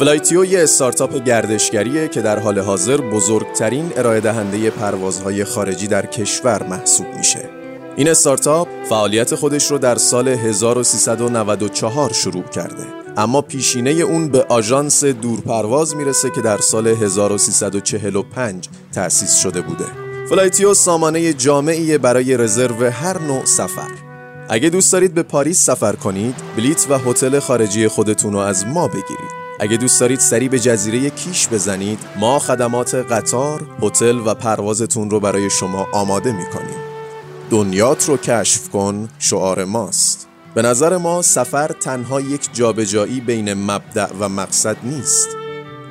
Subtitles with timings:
[0.00, 6.62] فلایتیو یه استارتاپ گردشگریه که در حال حاضر بزرگترین ارائه دهنده پروازهای خارجی در کشور
[6.62, 7.50] محسوب میشه.
[7.96, 15.04] این استارتاپ فعالیت خودش رو در سال 1394 شروع کرده اما پیشینه اون به آژانس
[15.04, 19.86] دورپرواز می‌رسه که در سال 1345 تأسیس شده بوده.
[20.28, 23.90] فلایتیو سامانه جامعی برای رزرو هر نوع سفر.
[24.48, 28.88] اگه دوست دارید به پاریس سفر کنید، بلیت و هتل خارجی خودتون رو از ما
[28.88, 29.49] بگیرید.
[29.62, 35.20] اگه دوست دارید سری به جزیره کیش بزنید ما خدمات قطار، هتل و پروازتون رو
[35.20, 36.76] برای شما آماده می‌کنیم.
[37.50, 40.28] دنیات رو کشف کن شعار ماست.
[40.54, 45.28] به نظر ما سفر تنها یک جابجایی بین مبدع و مقصد نیست.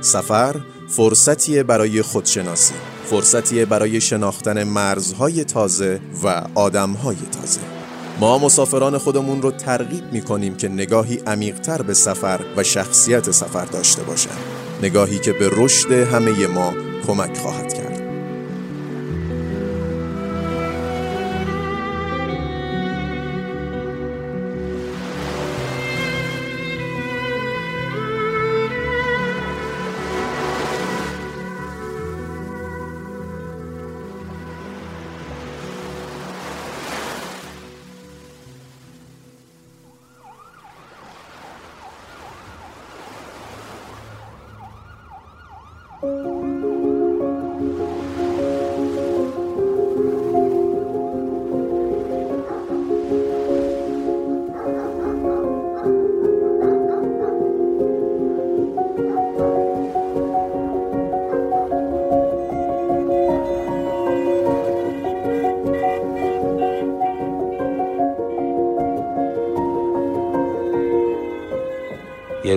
[0.02, 0.56] سفر
[0.90, 2.74] فرصتیه برای خودشناسی
[3.10, 7.79] فرصتیه برای شناختن مرزهای تازه و آدمهای تازه.
[8.20, 13.66] ما مسافران خودمون رو ترغیب می کنیم که نگاهی عمیقتر به سفر و شخصیت سفر
[13.66, 14.38] داشته باشند
[14.84, 16.74] نگاهی که به رشد همه ما
[17.08, 17.89] کمک خواهد کرد.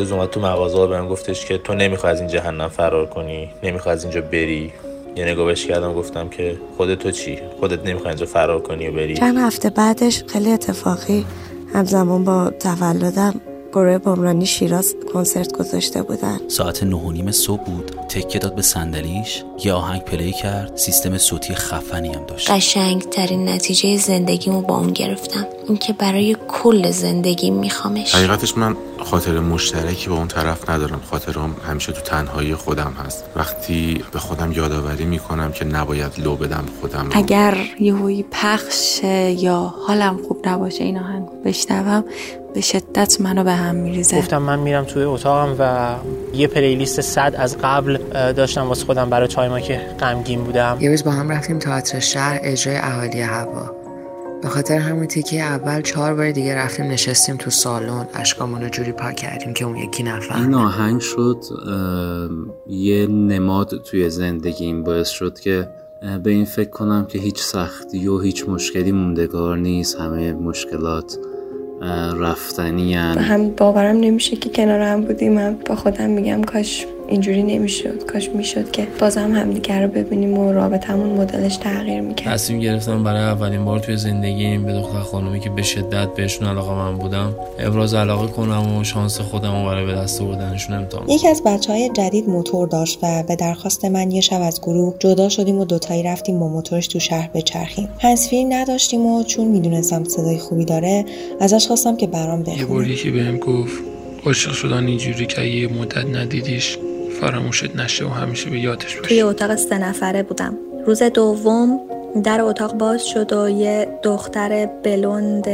[0.03, 3.93] روز اومد تو مغازه بهم گفتش که تو نمی‌خوای از این جهنم فرار کنی نمی‌خوای
[3.93, 4.73] از اینجا بری.
[5.17, 8.93] یه نگاه بهش کردم گفتم که خودت تو چی؟ خودت نمی‌خوای اینجا فرار کنی و
[8.93, 11.25] بری؟ چند هفته بعدش خیلی اتفاقی
[11.75, 13.41] همزمان با تولدم
[13.73, 16.39] گروه بمرانی شیراز کنسرت گذاشته بودن.
[16.49, 21.19] ساعت نه و نیم صبح بود تکه داد به صندلیش یه آهنگ پلی کرد سیستم
[21.19, 22.51] صوتی خفنی هم داشت.
[22.51, 28.15] قشنگ ترین نتیجه زندگیمو با اون گرفتم اون که برای کل زندگی میخوامش.
[28.15, 31.01] حقیقتش من خاطر مشترکی با اون طرف ندارم.
[31.11, 33.25] خاطرم همیشه تو تنهایی خودم هست.
[33.37, 39.01] وقتی به خودم یادآوری می‌کنم که نباید لو بدم خودم اگر یهویی پخش
[39.37, 42.05] یا حالم خوب نباشه این آهنگ بشنوم
[42.55, 44.19] به شدت منو به هم میریزه.
[44.19, 45.95] گفتم من میرم توی اتاقم و
[46.37, 47.99] یه پلیلیست صد از قبل
[48.33, 50.77] داشتم واسه خودم برای تایما که غمگین بودم.
[50.81, 53.82] یه روز با هم رفتیم تئاتر شهر اجرای اهالی هوا.
[54.43, 58.07] به خاطر همون تیکه اول چهار بار دیگه رفتیم نشستیم تو سالن.
[58.15, 61.37] اشکامون رو جوری پاک کردیم که اون یکی نفهم این آهنگ شد
[62.67, 65.69] یه نماد توی زندگیم باعث شد که
[66.23, 69.97] به این فکر کنم که هیچ سختی و هیچ مشکلی موندگار نیست.
[69.97, 71.19] همه مشکلات
[72.21, 78.05] رفتنی هم باورم نمیشه که کنار هم بودیم من با خودم میگم کاش اینجوری نمی‌شد.
[78.07, 82.35] کاش می‌شد که بازم همدیگه رو ببینیم و رابطمون مدلش تغییر می‌کرد.
[82.35, 86.75] تصمیم گرفتم برای اولین بار توی زندگیم به دختر خانومی که به شدت بهشون علاقه
[86.75, 91.29] من بودم ابراز علاقه کنم و شانس خودم رو برای به دست آوردنشون امتحان یکی
[91.29, 95.29] از بچه های جدید موتور داشت و به درخواست من یه شب از گروه جدا
[95.29, 97.89] شدیم و دوتایی رفتیم با موتورش تو شهر بچرخیم.
[97.99, 101.05] هنسفری نداشتیم و چون می‌دونستم صدای خوبی داره
[101.41, 103.73] ازش خواستم که برام بخونه یه بار یکی بهم گفت
[104.27, 106.79] عاشق شدن اینجوری که یه مدت ندیدیش.
[107.23, 109.09] فراموشت نشه و همیشه به یادش باشه.
[109.09, 110.55] توی اتاق سه نفره بودم.
[110.87, 111.81] روز دوم
[112.25, 115.49] در اتاق باز شد و یه دختر بلند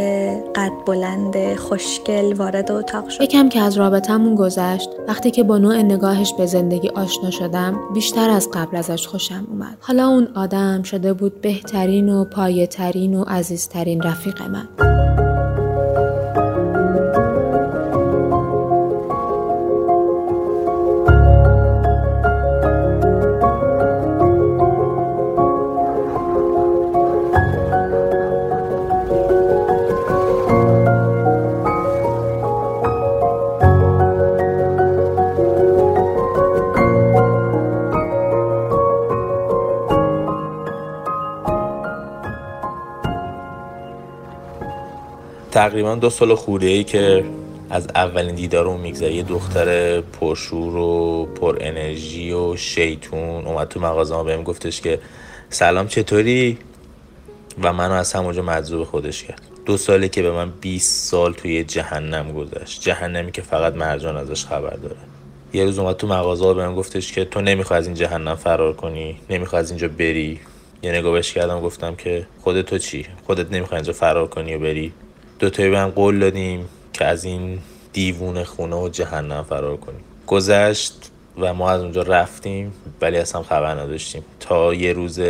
[0.54, 3.22] قد بلند خوشگل وارد اتاق شد.
[3.22, 8.30] یکم که از رابطمون گذشت وقتی که با نوع نگاهش به زندگی آشنا شدم بیشتر
[8.30, 9.76] از قبل ازش خوشم اومد.
[9.80, 14.68] حالا اون آدم شده بود بهترین و پایه ترین و عزیزترین رفیق من.
[45.58, 47.24] تقریبا دو سال خوده ای که
[47.70, 53.80] از اولین دیدار اون میگذره یه دختر پرشور و پر انرژی و شیطون اومد تو
[53.80, 55.00] مغازه ما بهم گفتش که
[55.50, 56.58] سلام چطوری؟
[57.62, 59.42] و منو از همونجا مجذوب خودش کرد.
[59.66, 62.82] دو ساله که به من 20 سال توی جهنم گذشت.
[62.82, 64.96] جهنمی که فقط مرجان ازش خبر داره.
[65.52, 69.20] یه روز اومد تو مغازه بهم گفتش که تو نمی‌خوای از این جهنم فرار کنی
[69.30, 70.40] نمی‌خوای از اینجا بری.
[70.82, 74.58] یه نگاه بهش کردم گفتم که خودت تو چی؟ خودت نمی‌خوای اینجا فرار کنی و
[74.58, 74.92] بری؟
[75.38, 77.58] دوتایی به هم قول دادیم که از این
[77.92, 80.04] دیوون خونه و جهنم فرار کنیم.
[80.26, 84.24] گذشت و ما از اونجا رفتیم ولی هم خبر نداشتیم.
[84.40, 85.20] تا یه روز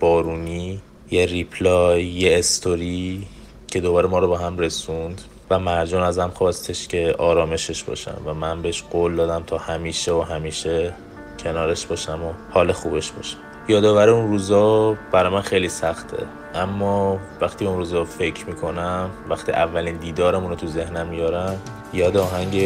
[0.00, 0.80] بارونی
[1.10, 3.26] یه ریپلای یه استوری
[3.68, 5.20] که دوباره ما رو با هم رسوند
[5.50, 10.20] و مرجان ازم خواستش که آرامشش باشم و من بهش قول دادم تا همیشه و
[10.20, 10.92] همیشه
[11.38, 13.49] کنارش باشم و حال خوبش باشم.
[13.70, 16.26] یادآور اون روزا برای من خیلی سخته.
[16.54, 21.56] اما وقتی اون روزا فکر می‌کنم وقتی اولین دیدارمون رو تو ذهنم میارم
[21.92, 22.56] یاد آهنگ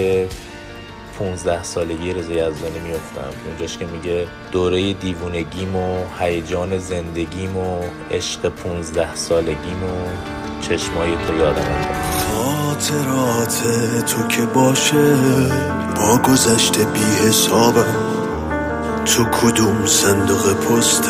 [1.19, 7.81] 15 سالگی رضا یزدانی میفتم اونجاش که میگه دوره دیوونگیم و هیجان زندگیم و
[8.11, 10.09] عشق 15 سالگیم و
[10.61, 11.89] چشمای تو یادم
[12.35, 13.63] خاطرات
[14.07, 15.15] تو که باشه
[15.97, 18.14] با گذشته بی حسابم.
[19.05, 21.09] تو کدوم صندوق پست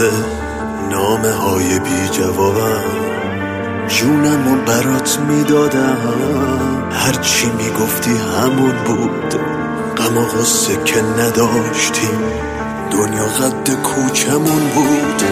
[0.91, 2.85] نامه های بی جوابم
[3.89, 5.99] جونم و برات می‌دادم.
[6.93, 9.35] هرچی می‌گفتی همون بود.
[9.97, 12.19] غم و غصه که نداشتیم
[12.91, 15.23] دنیا قد کوچمون بود.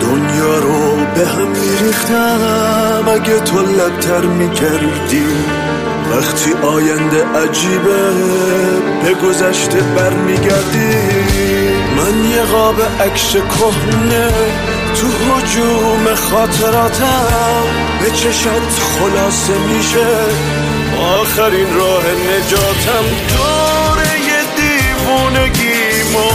[0.00, 3.04] دنیا رو به هم میریختم.
[3.14, 5.26] اگه تو لبتر می‌کردی
[6.12, 8.10] وقتی آینده عجیبه
[9.02, 11.61] به گذشته برمیگردی.
[12.02, 14.28] من یه قاب عکس کهنه
[14.94, 17.62] تو حجوم خاطراتم
[18.00, 18.48] به چشت
[18.98, 20.06] خلاصه میشه.
[21.00, 24.12] آخرین راه نجاتم دوره
[24.56, 26.30] دیوونگیمو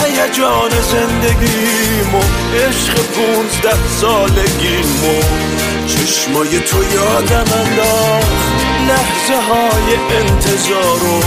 [0.00, 2.22] هیجان زندگیمو
[2.54, 5.20] عشق پونزده سالگیمو
[5.86, 11.20] چشمای تو یادم انداخت لحظه های انتظارو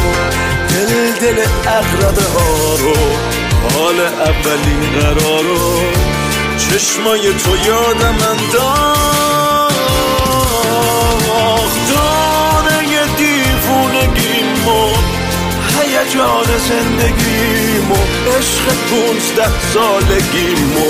[0.70, 3.37] دل دل اقربه ها رو.
[3.74, 5.82] حال اولین قرارو
[6.58, 9.78] چشمای تو یادم انداخت.
[11.90, 14.84] دانه دیوونگیمو
[15.78, 17.96] هیجان زندگیمو
[18.38, 20.90] عشق پونزده سالگیمو.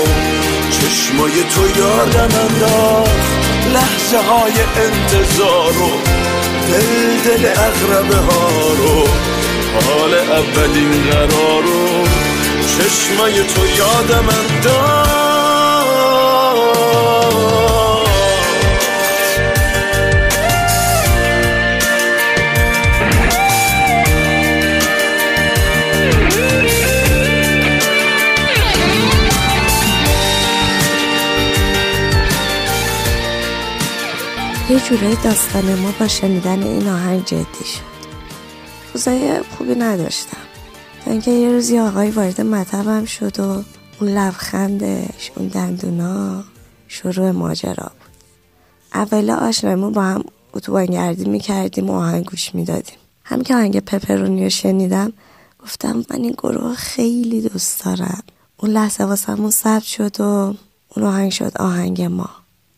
[0.70, 3.28] چشمای تو یادم انداخت
[3.74, 4.52] لحظه های
[4.86, 5.90] انتظارو
[6.68, 9.08] دل دل اغربه ها رو.
[9.86, 12.04] حال اولین قرارو
[12.76, 14.28] چشمای تو یادم
[34.70, 37.80] یه جورایی داستان ما با شنیدن این آهنگ جدی شد.
[38.94, 40.47] روزای خوبی نداشتم.
[41.08, 43.64] اینکه یه روزی آقای وارد مطبم شد و
[44.00, 46.44] اون لبخندش اون دندونا
[46.88, 48.10] شروع ماجرا بود.
[48.94, 50.24] اولا آشنایمون با هم
[50.54, 52.96] اتوبانگردی می‌کردیم و آهنگ گوش می‌دادیم.
[53.24, 55.12] هم که آهنگ پپرونی رو شنیدم
[55.62, 58.22] گفتم من این گروه خیلی دوست دارم.
[58.56, 60.24] اون لحظه واسمون ثبت شد و
[60.88, 62.30] اون آهنگ شد آهنگ ما.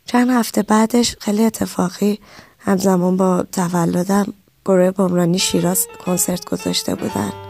[0.06, 2.18] چند هفته بعدش خیلی اتفاقی
[2.58, 4.32] همزمان با تولدم
[4.64, 7.50] گروه بمرانی شیراز کنسرت گذاشته بودن.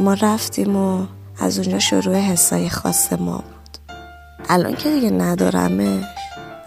[0.00, 1.06] که ما رفتیم و
[1.38, 3.96] از اونجا شروع حسای خاص ما بود.
[4.48, 6.04] الان که دیگه ندارمش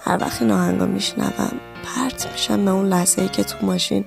[0.01, 1.51] هر وقت این آهنگا میشنوم
[1.83, 4.05] پرت میشم به اون لحظه ای که تو ماشین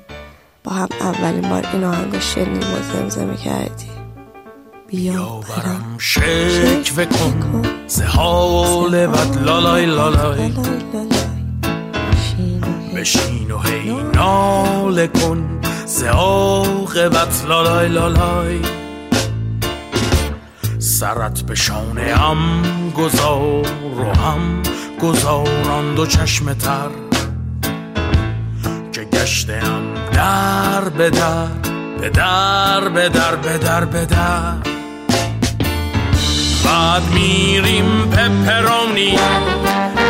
[0.65, 3.91] با هم اولین بار این آهنگا شنیم و زمزمه کردی
[4.87, 7.63] بیا برم شک کن.
[7.87, 10.53] سه حال بد لالای لالای
[12.97, 15.61] بشین و هی ناله کن.
[15.87, 17.45] سه عاقبت.
[17.49, 18.86] لالای لالای
[21.01, 22.63] سرت به شانه هم
[22.97, 23.67] گذار
[23.99, 24.63] و هم.
[25.03, 26.89] گذاران دو چشم تر.
[28.93, 31.47] که گشتم در به در
[32.01, 34.55] به در به در به در به در.
[36.65, 39.19] بعد میریم پپرونی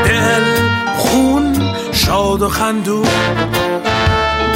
[0.05, 0.45] دل
[0.99, 3.03] خون شاد و خندو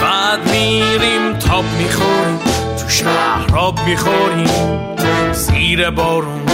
[0.00, 2.49] بعد میریم تاب می‌خوریم.
[2.90, 4.50] تو شهر آب می‌خوریم
[5.32, 6.46] زیر بارون.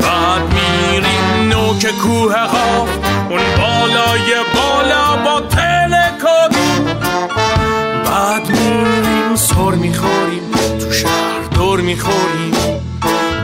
[0.00, 2.86] بعد میریم نوک کوه ها
[3.30, 6.84] اون بالای بالا با تلکارو
[8.04, 12.54] بعد میریم سر می‌خوریم تو شهر دور می‌خوریم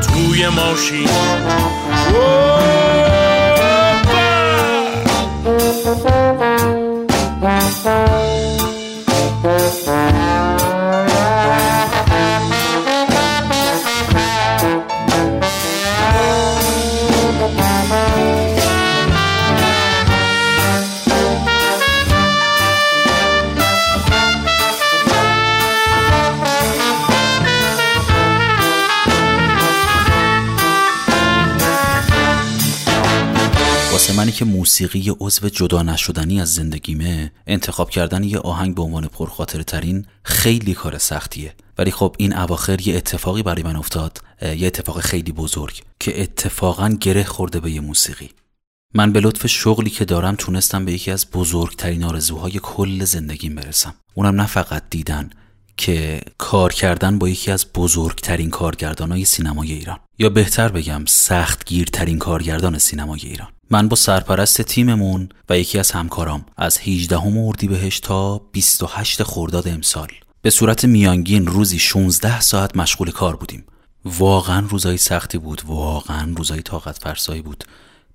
[0.03, 1.09] توی ماشین.
[34.33, 39.63] منی که موسیقی عضو جدا نشدنی از زندگیمه انتخاب کردن یه آهنگ به عنوان پرخاطر
[39.63, 41.55] ترین خیلی کار سختیه.
[41.79, 46.89] ولی خب این اواخر یه اتفاقی برای من افتاد یه اتفاق خیلی بزرگ که اتفاقا
[46.89, 48.31] گره خورده به یه موسیقی.
[48.95, 53.95] من به لطف شغلی که دارم تونستم به یکی از بزرگترین آرزوهای کل زندگیم برسم.
[54.15, 55.31] اونم نه فقط دیدن
[55.77, 59.99] که کار کردن با یکی از بزرگترین کارگردانای سینمای ایران.
[60.19, 63.49] یا بهتر بگم سخت گیرترین کارگردان سینمای ایران.
[63.71, 70.09] من با سرپرست تیممون و یکی از همکارام از 18 اردیبهشت تا 28 خرداد امسال
[70.43, 73.65] به صورت میانگین روزی 16 ساعت مشغول کار بودیم.
[74.05, 77.65] واقعا روزای سختی بود واقعا روزای طاقت فرسایی بود.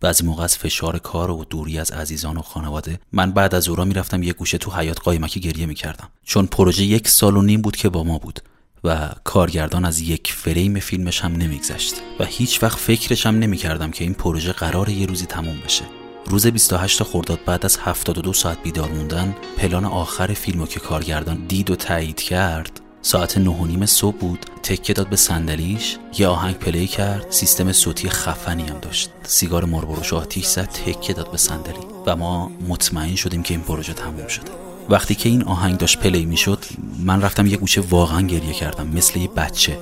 [0.01, 3.85] بعضی موقع از فشار کار و دوری از عزیزان و خانواده من بعد از اورا
[3.85, 6.09] می‌رفتم یه گوشه تو حیات قایمکی گریه می‌کردم.
[6.23, 8.39] چون پروژه یک سال و نیم بود که با ما بود
[8.83, 14.03] و کارگردان از یک فریم فیلمش هم نمیگذشت و هیچ وقت فکرش هم نمی‌کردم که
[14.03, 15.83] این پروژه قرار یه روزی تموم بشه.
[16.25, 21.69] روز 28 خرداد بعد از 72 ساعت بیدار موندن پلان آخر فیلمو که کارگردان دید
[21.69, 24.45] و تایید کرد ساعت نه و نیم صبح بود.
[24.63, 25.97] تکیه داد به صندلیش.
[26.17, 27.25] یه آهنگ play کرد.
[27.29, 29.09] سیستم صوتی خفنی هم داشت.
[29.23, 30.65] سیگار مارلبروش آتیش زد.
[30.65, 31.85] تکیه داد به صندلی.
[32.05, 34.51] و ما مطمئن شدیم که این پروژه تموم شده.
[34.89, 36.65] وقتی که این آهنگ داشت play می‌شد
[36.99, 39.77] من رفتم یه گوشه واقعا گریه کردم مثل یه بچه.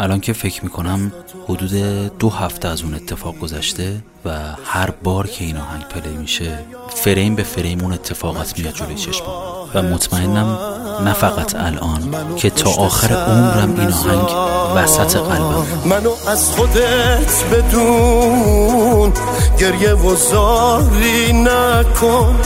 [0.00, 1.12] الان که فکر می‌کنم
[1.48, 1.72] حدود
[2.18, 6.58] دو هفته از اون اتفاق گذشته و هر بار که این آهنگ play میشه
[6.94, 9.26] فریم به فریم اون اتفاقات میاد جلوی چشمم.
[9.74, 10.58] و مطمئنم
[11.04, 14.28] نه فقط الان که تا آخر عمرم این آهنگ
[14.76, 19.12] وسط قلبم منو از خودت بدون
[19.58, 22.36] گریه و زاری نکن.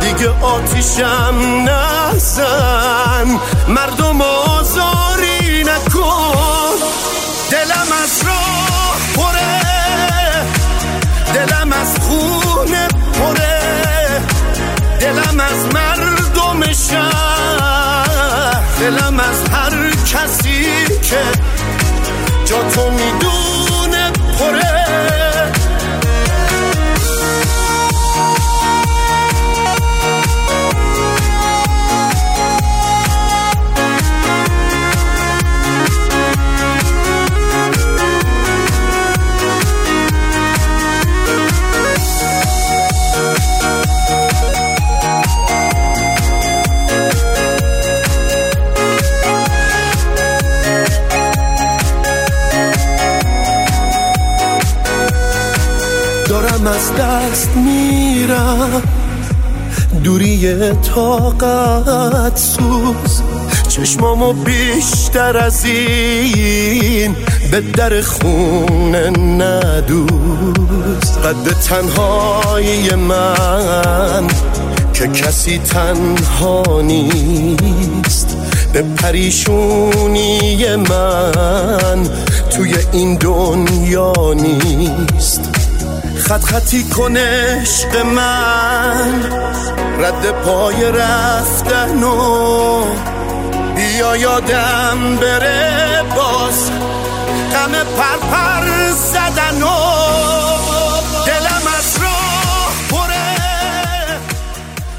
[0.00, 1.34] دیگه آتیشم
[1.68, 3.38] نزن.
[3.68, 6.74] مردم آزاری نکن.
[7.50, 9.62] دلم از راه پره.
[11.34, 14.20] دلم از خونه پره.
[15.00, 17.35] دلم از مردم شهر
[18.86, 20.64] دلم از هر کسی
[21.02, 21.22] که
[22.44, 23.45] جا تو می‌دونه
[60.04, 63.22] دوری طاقت سوز.
[63.68, 67.16] چشمامو بیشتر از این
[67.50, 71.12] به در خونه ندوز.
[71.24, 74.26] قد تنهایی من
[74.92, 78.36] که کسی تنها نیست.
[78.72, 82.08] به پریشونی من
[82.50, 85.45] توی این دنیا نیست.
[86.26, 89.22] خط خطی کن عشق من.
[89.98, 92.84] رد پای رفتن و
[93.76, 96.70] بیا یادم بره باز.
[97.52, 99.76] غم پر پر زدن و
[101.26, 103.36] دلم از راه پره.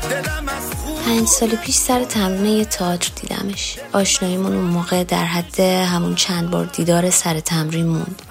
[0.10, 0.64] دلم از
[1.06, 3.76] پنج سال پیش سر تمرین یه تئاتر دیدمش.
[3.94, 8.22] آشناییمون اون موقع در حد همون چند بار دیدار سر تمرین موند.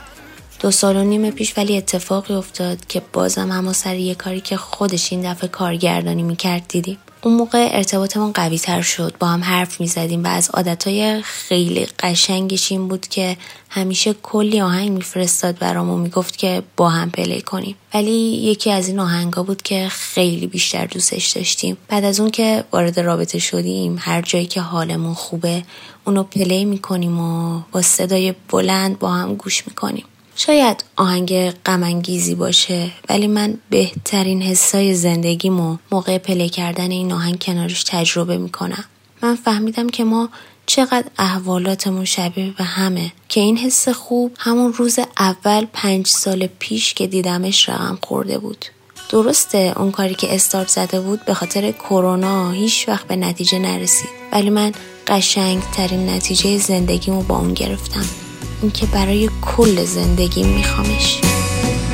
[0.67, 4.57] دو سال و نیم پیش ولی اتفاقی افتاد که بازم همه سر یه کاری که
[4.57, 6.99] خودش این دفعه کارگردانی می‌کرد دیدیم.
[7.23, 9.15] اون موقع ارتباطمون قوی تر شد.
[9.21, 13.37] با هم حرف می زدیم و از عادتهای خیلی قشنگش این بود که
[13.69, 17.77] همیشه کلی آهنگ میفرستاد برامون می‌گفت که با هم پلی کنیم.
[17.95, 21.77] ولی یکی از این آهنگا بود که خیلی بیشتر دوستش داشتیم.
[21.89, 25.63] بعد از اون که وارد رابطه شدیم هر جایی که حالمون خوبه
[26.07, 30.05] اونو play می‌کنیم و با صدای بلند با هم گوش می‌کنیم.
[30.39, 37.85] شاید آهنگ غمانگیزی باشه ولی من بهترین حسای زندگیمو موقع play کردن این آهنگ کنارش
[37.85, 38.85] تجربه می‌کنم.
[39.23, 40.29] من فهمیدم که ما
[40.67, 46.95] چقدر احوالاتمون شبیه به همه که این حس خوب همون روز اول پنج سال پیش
[46.95, 48.65] که دیدمش رقم خورده بود.
[49.09, 54.11] درسته اون کاری که استارت زده بود به خاطر کرونا هیچ وقت به نتیجه نرسید
[54.33, 54.73] ولی من
[55.07, 58.26] قشنگ ترین نتیجه زندگیمو با اون گرفتم.
[58.63, 61.21] اینکه برای کل زندگی میخوامش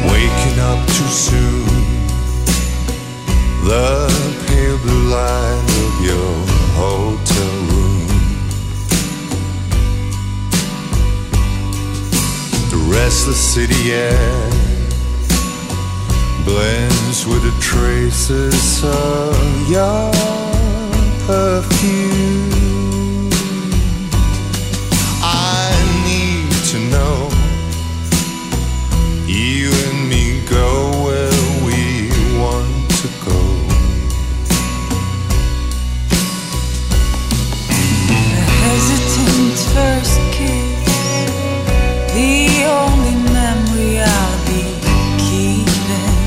[0.06, 1.82] Waking up too soon
[3.68, 3.86] The
[4.46, 6.34] pale blue light of your
[6.80, 8.08] hotel room
[12.72, 14.62] The restless city air
[16.44, 20.12] blends with the traces of your
[21.26, 22.61] perfume.
[26.72, 27.28] To know
[29.26, 32.08] you and me go where we
[32.40, 33.40] want to go.
[37.68, 40.88] A hesitant first kiss,
[42.14, 42.32] the
[42.80, 44.64] only memory I'll be
[45.20, 46.22] keeping.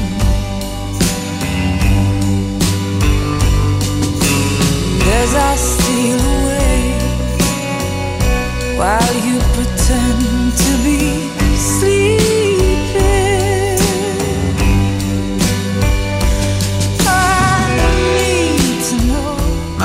[5.22, 6.82] As I steal away,
[8.78, 9.40] while you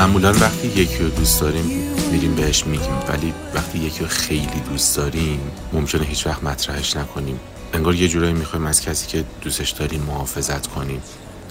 [0.01, 1.65] معمولا وقتی یکی رو دوست داریم
[2.11, 7.39] میریم بهش میگیم ولی وقتی یکی رو خیلی دوست داریم ممکنه هیچ وقت مطرحش نکنیم.
[7.73, 11.01] انگار یه جورایی می‌خوایم از کسی که دوستش داریم محافظت کنیم.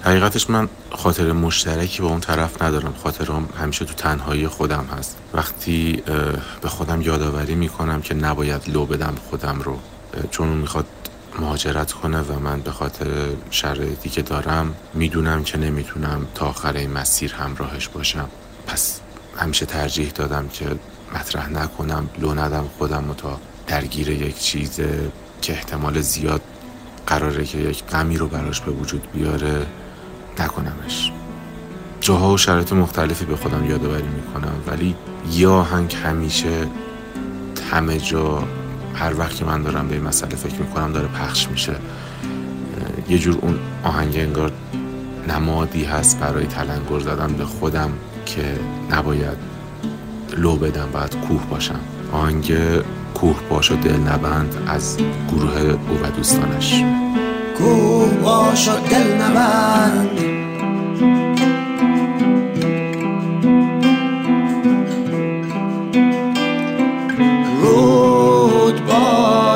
[0.03, 2.95] حقیقتش من خاطر مشترکی با اون طرف ندارم.
[3.03, 5.17] خاطرم همیشه تو تنهایی خودم هست.
[5.35, 6.03] وقتی
[6.63, 9.79] به خودم یادآوری می‌کنم که نباید لو بدم خودم رو
[10.31, 10.87] چون اون می‌خواد
[11.39, 13.07] مهاجرت کنه و من به خاطر
[13.51, 18.29] شرایطی که دارم می‌دونم که نمی‌تونم تا آخر این مسیر همراهش باشم.
[18.67, 19.01] پس
[19.37, 20.67] همیشه ترجیح دادم که
[21.15, 24.81] مطرح نکنم لو ندم خودم رو تا درگیر یک چیز
[25.43, 26.41] که احتمال زیاد
[27.07, 29.67] قراره که یک غمی رو براش به وجود بیاره
[30.39, 31.13] نکنمش.
[32.01, 34.97] جاها و شرایط مختلفی به خودم یادآوری می‌کنم ولی
[35.33, 36.69] یه آهنگ همیشه
[37.71, 38.45] همه جا
[38.95, 41.75] هر وقت که من دارم به این مسئله فکر می‌کنم داره پخش میشه.
[43.09, 44.53] یه جور اون آهنگ انگار
[45.29, 47.91] نمادی هست برای تلنگر زدن به خودم
[48.27, 48.43] که
[48.91, 49.37] نباید
[50.37, 51.81] لو بدم باید کوه باشم.
[52.13, 52.53] آهنگ
[53.15, 54.99] کوه باش و دل نبند از
[55.29, 56.85] گروه او و دوستانش.
[57.59, 60.21] کوه باش و دل نبند.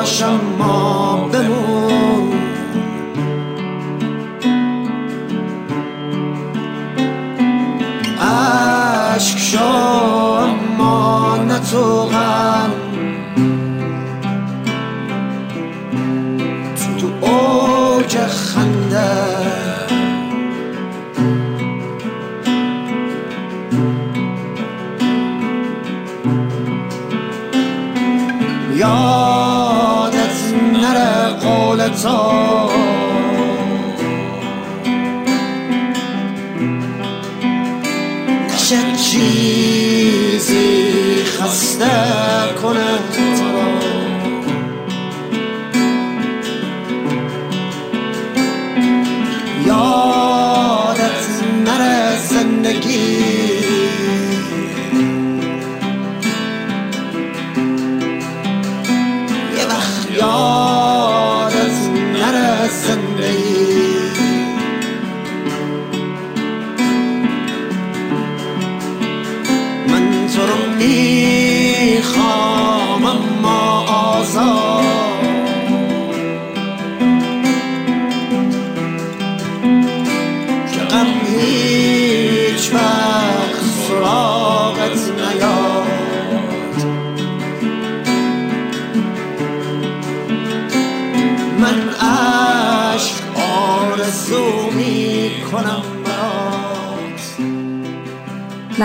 [0.05, 2.33] باش اما بمون.
[8.21, 9.59] عشق شو
[10.43, 11.59] اما نه
[31.85, 32.69] قول تو
[38.53, 39.44] نشه چیزی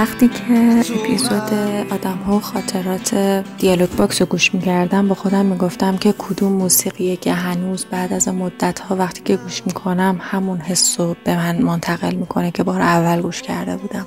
[0.00, 1.54] وقتی که اپیزود
[1.90, 3.14] آدم ها و خاطرات
[3.58, 8.28] دیالوگ باکس رو گوش می‌کردم با خودم می‌گفتم که کدوم موسیقیه که هنوز بعد از
[8.28, 12.80] مدت ها وقتی که گوش می‌کنم همون حس رو به من منتقل می‌کنه که بار
[12.80, 14.06] اول گوش کرده بودم.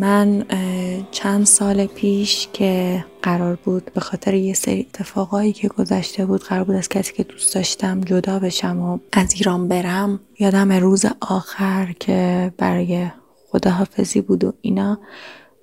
[0.00, 0.44] من
[1.10, 6.64] چند سال پیش که قرار بود به خاطر یه سری اتفاقایی که گذشته بود قرار
[6.64, 11.94] بود از کسی که دوست داشتم جدا بشم و از ایران برم یادم روز آخر
[12.00, 13.06] که برای
[13.52, 14.98] خداحافظی بود و اینا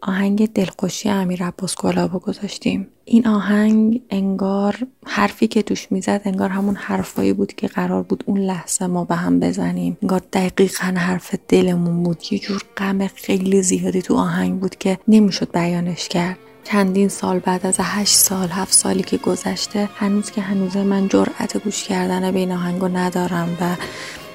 [0.01, 2.87] آهنگ دلخوشی امیر عباس گلابو گذاشتیم.
[3.05, 8.39] این آهنگ انگار حرفی که توش می‌زد انگار همون حرفایی بود که قرار بود اون
[8.39, 9.97] لحظه ما به هم بزنیم.
[10.01, 12.23] انگار دقیقا حرف دلمون بود.
[12.31, 16.37] یه جور غم خیلی زیادی تو آهنگ بود که نمی‌شد بیانش کرد.
[16.63, 21.57] چندین سال بعد از هشت سال هفت سالی که گذشته هنوز که هنوز من جرأت
[21.57, 23.75] گوش کردن به این آهنگو ندارم و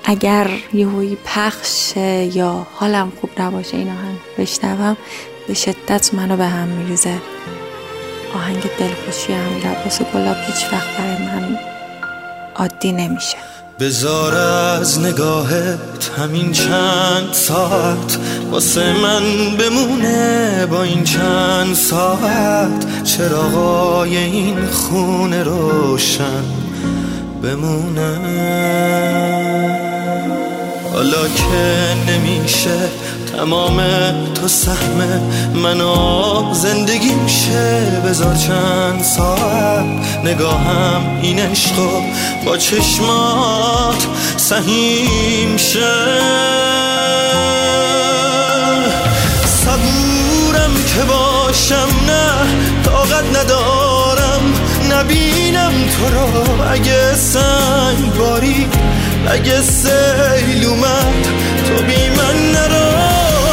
[0.04, 1.96] اگر یهویی پخش
[2.34, 4.96] یا حالم خوب نباشه این آهنگ بشنوم
[5.48, 7.14] به شدت منو به هم میریزه.
[8.34, 11.58] آهنگ دلخوشی امیر عباس گلاب هیچ وقت برای من
[12.56, 13.36] عادی نمیشه.
[13.80, 18.18] بزار از نگاهت همین چند ساعت
[18.50, 19.22] واسه من
[19.56, 23.04] بمونه با این چند ساعت.
[23.04, 26.44] چراغای این خونه روشن
[27.42, 28.18] بمونه.
[31.02, 32.78] حالا که نمیشه
[33.36, 33.82] تمام
[34.34, 35.20] تو سهم
[35.54, 38.02] منو زندگی میشه.
[38.06, 39.84] بذار چند ساعت
[40.24, 41.88] نگاهم این عشقو
[42.46, 45.94] با چشمات سهیم شه.
[49.46, 52.32] صبورم که باشم نه
[52.84, 54.42] طاقت ندارم.
[54.90, 58.68] نبینم تو رو اگه سنگ باری
[59.26, 61.28] اگه سیل اومد
[61.66, 62.88] تو بی من نرو.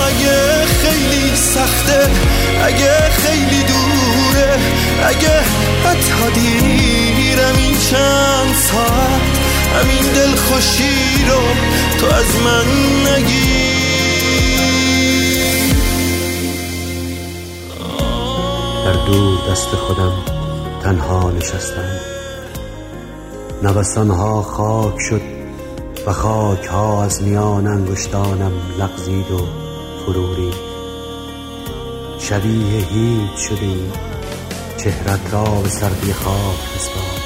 [0.08, 2.10] اگه خیلی سخته
[2.63, 4.60] اگه خیلی دوره
[5.05, 5.39] اگه
[5.86, 9.21] حتی دیرم این چند ساعت.
[9.79, 11.41] همین دل خوشی رو
[11.99, 12.67] تو از من
[13.12, 13.79] نگیر
[18.86, 20.13] در دور دست خودم
[20.84, 21.99] تنها نشستم.
[23.63, 25.38] نوسانها خاک شد
[26.05, 29.47] و خاک ها از میان انگشتانم لغزید و
[30.05, 30.51] فروری
[32.19, 33.91] شبیه هیچ شدی
[34.77, 37.19] چهرت را به سردی خاک بسپار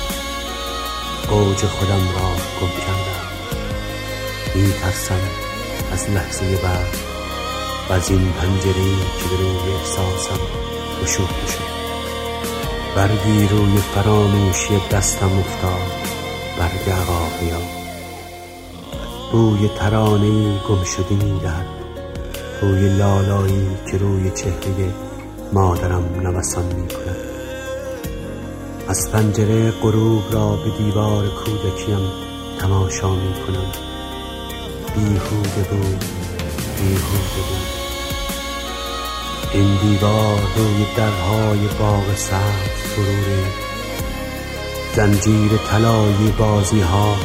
[1.30, 2.30] اوج خودم را
[2.62, 3.24] گم کردم.
[4.56, 5.20] می ترسم
[5.92, 6.98] از لحظه بعد
[7.90, 10.40] و از این پنجره که به روی احساسم
[11.08, 11.30] شد
[12.96, 15.92] برگی روی فراموشی دستم افتاد
[16.60, 17.83] برگ عقاقیا
[19.34, 21.66] بوی ترانه گم شده می‌دهد.
[22.62, 24.94] بوی لالایی که روی چهره
[25.54, 27.18] مادرم نوسان می کند
[28.88, 32.10] از پنجره غروب را به دیوار کودکیم
[32.60, 33.72] تماشا می کنم
[34.96, 36.06] بیهوده بود
[36.78, 37.68] بیهوده بود.
[39.54, 43.44] این دیوار روی درهای باغ سبز فروره
[44.96, 47.16] زنجیر طلایی بازی ها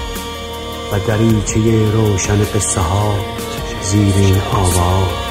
[0.92, 3.14] و دریچه روشن قصه ها
[3.82, 5.28] زیر این آواز.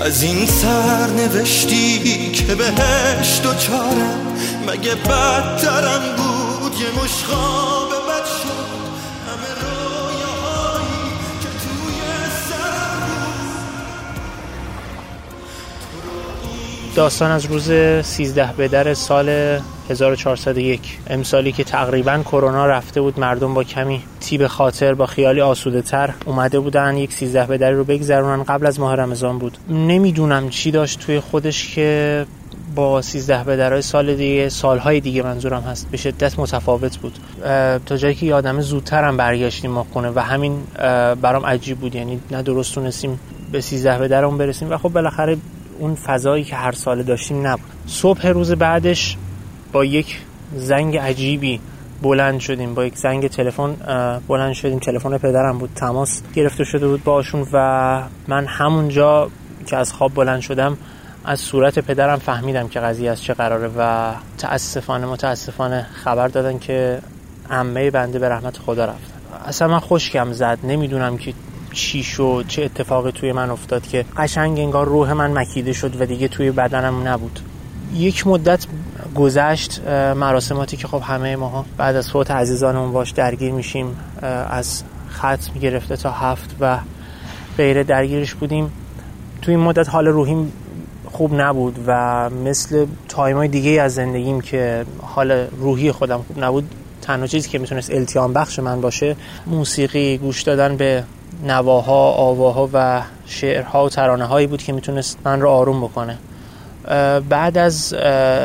[0.00, 4.36] از این سر نوشتی که بهش دوچارم
[4.68, 7.85] مگه بدترم بود یه مشخاب
[16.96, 17.70] داستان از روز
[18.06, 19.28] 13 بدر سال
[19.90, 25.82] 1401 امسالی که تقریبا کرونا رفته بود مردم با کمی تیب خاطر با خیالی آسوده
[25.82, 28.42] تر اومده بودن یک 13 بدری رو بگذرونن.
[28.42, 29.58] قبل از ماه رمضان بود.
[29.68, 32.26] نمی‌دونم چی داشت توی خودش که
[32.74, 35.90] با 13 بدرهای سال دیگه سالهای دیگه منظورم هست.
[35.90, 37.18] به شدت متفاوت بود.
[37.86, 40.62] تا جایی که یادمه زودتر هم برگشتیم ما خونه و همین
[41.22, 41.94] برام عجیب بود.
[41.94, 43.20] یعنی نه درست تونستیم
[43.52, 45.36] به 13 بدرمون برسیم و خب بالاخره
[45.78, 47.70] اون فضایی که هر ساله داشتیم نبود.
[47.86, 49.16] صبح روز بعدش
[49.72, 50.20] با یک
[50.54, 51.60] زنگ عجیبی
[52.02, 52.74] بلند شدیم.
[52.74, 53.76] با یک زنگ تلفن
[54.28, 54.78] بلند شدیم.
[54.78, 55.70] تلفن پدرم بود.
[55.74, 59.30] تماس گرفته شده بود باشون و من همونجا
[59.66, 60.78] که از خواب بلند شدم
[61.24, 67.00] از صورت پدرم فهمیدم که قضیه از چه قراره و تاسفانه متاسفانه خبر دادن که
[67.50, 69.14] عمه بنده به رحمت خدا رفتن
[69.46, 70.58] اصلا من خوشکم زد.
[70.64, 71.34] نمی‌دونم که
[71.76, 76.06] چی شد چه اتفاقی توی من افتاد که قشنگ انگار روح من مکیده شد و
[76.06, 77.40] دیگه توی بدنم نبود.
[77.94, 78.66] یک مدت
[79.14, 79.80] گذشت
[80.16, 83.96] مراسماتی که خب همه ماها بعد از فوت عزیزانمون باش درگیر میشیم
[84.50, 86.78] از ختم گرفته تا هفت و
[87.56, 88.72] غیره درگیرش بودیم.
[89.42, 90.52] توی این مدت حال روحیم
[91.12, 97.26] خوب نبود و مثل تایمای دیگه از زندگیم که حال روحی خودم خوب نبود تنها
[97.26, 101.04] چیزی که می‌تونست التیام بخش من باشه موسیقی گوش دادن به
[101.44, 106.18] نواها آواها و شعرها و ترانه هایی بود که می‌تونست من رو آروم بکنه.
[107.28, 107.94] بعد از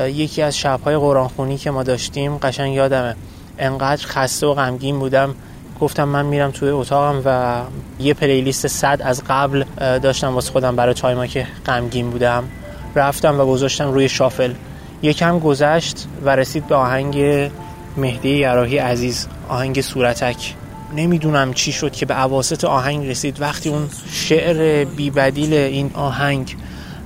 [0.08, 3.16] یکی از شبهای قرآن خونی که ما داشتیم قشنگ یادمه.
[3.60, 5.36] انقدر خسته و غمگین بودم.
[5.80, 7.62] گفتم من میرم توی اتاقم و
[8.04, 12.44] یه پلیلیست صد از قبل داشتم واسه خودم برای تایما که غمگین بودم.
[12.96, 14.54] رفتم و گذاشتم روی شافل.
[15.02, 17.50] یکم گذشت و رسید به آهنگ
[17.98, 20.56] مهدی یراحی عزیز آهنگ صورتک
[20.96, 23.42] نمی‌دونم چی شد که به عواست آهنگ رسید.
[23.42, 26.56] وقتی اون شعر بیبدیل این آهنگ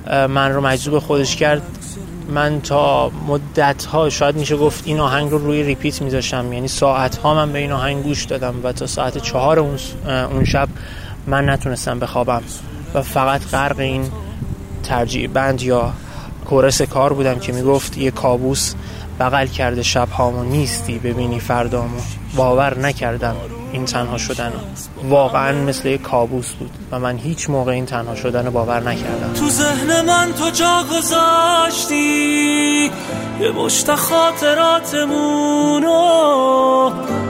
[0.07, 1.61] من رو مجذوب خودش کرد
[2.29, 6.53] من تا مدت ها شاید میشه گفت این آهنگ رو روی ریپیت میذاشتم.
[6.53, 9.77] یعنی ساعت ها من به این آهنگ گوش دادم و تا ساعت چهار اون,
[10.45, 10.69] شب
[11.27, 12.41] من نتونستم بخوابم
[12.93, 14.11] و فقط غرق این
[14.83, 15.93] ترجیع بند یا
[16.45, 18.73] کورس کار بودم که می‌گفت یه کابوس
[19.19, 21.99] بغل کرده شب هامو نیستی ببینی فردامو.
[22.35, 23.35] باور نکردم.
[23.75, 24.53] این تنها شدن
[25.03, 29.33] واقعا مثل یک کابوس بود و من هیچ موقع این تنها شدن باور نکردم.
[29.33, 31.95] تو ذهن من تو جا گذاشتی
[33.39, 35.11] یه مشت خاطراتمونو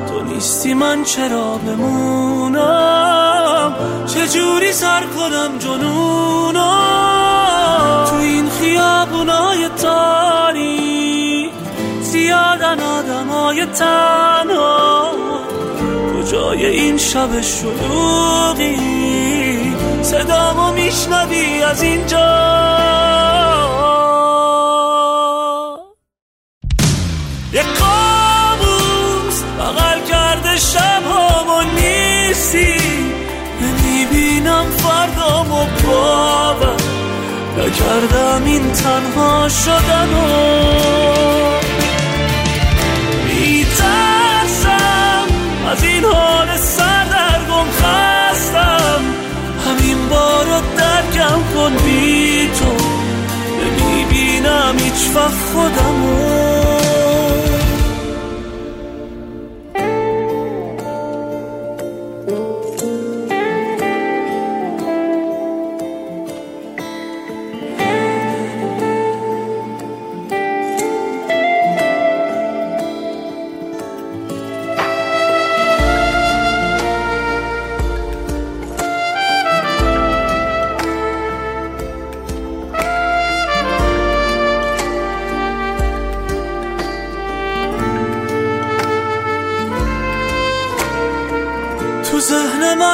[0.10, 2.96] تو نیستی من چرا بمونم؟
[4.08, 6.56] چجوری سر کنم جنونم
[8.10, 11.50] تو این خیابونای تاری
[12.02, 14.96] زیادن آدمای تنها.
[16.26, 18.78] کجای این شب شلوغی؟
[20.02, 22.18] صدامو میشنوی از اینجا.
[27.54, 32.76] یه قابوس بغل کرده شب همو نیستی.
[33.62, 36.76] نمی‌بینم فردامو باور.
[37.58, 40.16] نکردم این تنها میترسم
[45.76, 49.02] از این حال سردرگم خستم.
[49.66, 52.76] همین بارو درکم کن بی تو.
[53.62, 56.55] نمی‌بینم هیچ وقت خودمو.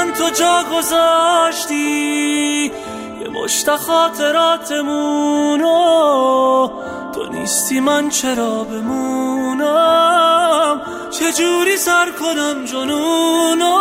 [0.02, 1.76] من تو جا گذاشتی
[3.22, 5.68] یه مشت خاطراتمونو
[7.14, 9.72] تو نیستی من چرا بمونم؟
[11.12, 13.78] چجوری سر کنم جنونو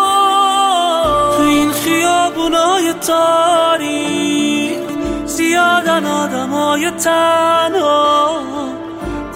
[1.37, 4.78] تو این خیابونای تاریک
[5.24, 8.40] زیادن آدمای تنها.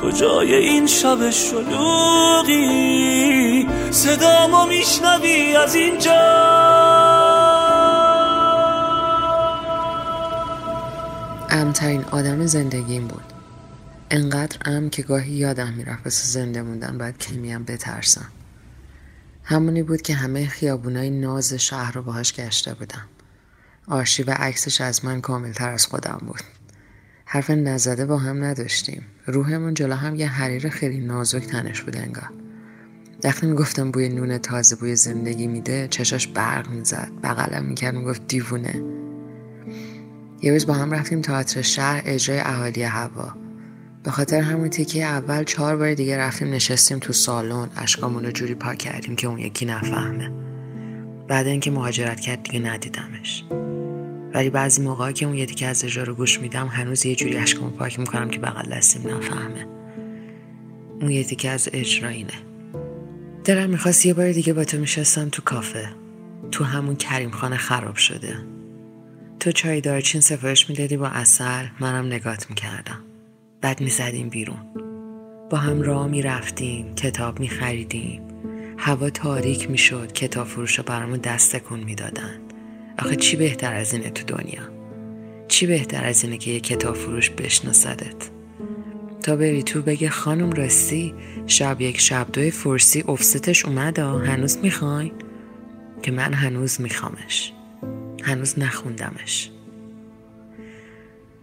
[0.05, 2.57] کجای این شب شلوغی؟
[3.90, 6.21] صدامو میشنوی از اینجا.
[11.51, 13.23] امترین آدم زندگیم بود.
[14.11, 18.29] انقدر ام که گاهی یادم می‌رفت واسه زنده موندن باید کمیم بترسم.
[19.45, 23.05] همونی بود که همه خیابونای ناز شهر رو باهاش گشته بودم.
[23.88, 26.40] آرشیو عکسش از من کاملتر از خودم بود.
[27.35, 29.03] حرف نزده با هم نداشتیم.
[29.27, 32.31] روحمون جلو هم یه حریر خیلی نازک تنش بود انگار.
[33.25, 37.11] وقتی می‌گفتم بوی نون تازه بوی زندگی میده چشاش برق می‌زد.
[37.23, 38.83] بغلم می‌کرد می‌گفت دیوونه.
[40.42, 43.35] یه روز با هم رفتیم تئاتر شهر اجرای اهالی هوا.
[44.03, 47.68] به خاطر همون تیکه اول چهار بار دیگه رفتیم نشستیم تو سالن.
[47.77, 50.31] اشکامون رو جوری پاک کردیم که اون یکی نفهمه.
[51.29, 53.44] بعد اینکه مهاجرت کرد دیگه ندیدمش.
[54.35, 57.70] ولی بعضی موقعا که اون یکی از اجرا رو گوش میدم هنوز یه جوری اشکامو
[57.70, 59.66] پاک می‌کنم که بغل دستیم نفهمه.
[61.01, 62.33] اون یکی از اجرا اینه.
[63.44, 65.88] دلم می‌خواست یه بار دیگه با تو میشستم تو کافه.
[66.51, 68.37] تو همون کریم خانه خراب شده.
[69.40, 73.05] تو چای دارچین سفارش می‌دادی با اصل منم نگات می‌کردم.
[73.61, 74.66] بعد می‌زدیم بیرون.
[75.51, 78.23] با هم راه می‌رفتیم کتاب میخریدیم.
[78.79, 82.43] هوا تاریک می‌شد کتاب فروش برامون دست کن می‌دادن.
[82.98, 84.62] آخه چی بهتر از اینه تو دنیا؟
[85.48, 88.30] چی بهتر از اینه که یه کتاب فروش بشناسدت؟
[89.22, 91.14] تا بری تو بگه خانم راستی
[91.46, 95.12] شب یک شب دوی فرسی افستش اومد هنوز می‌خواین
[96.02, 97.52] که من هنوز میخوامش.
[98.22, 99.50] هنوز نخوندمش.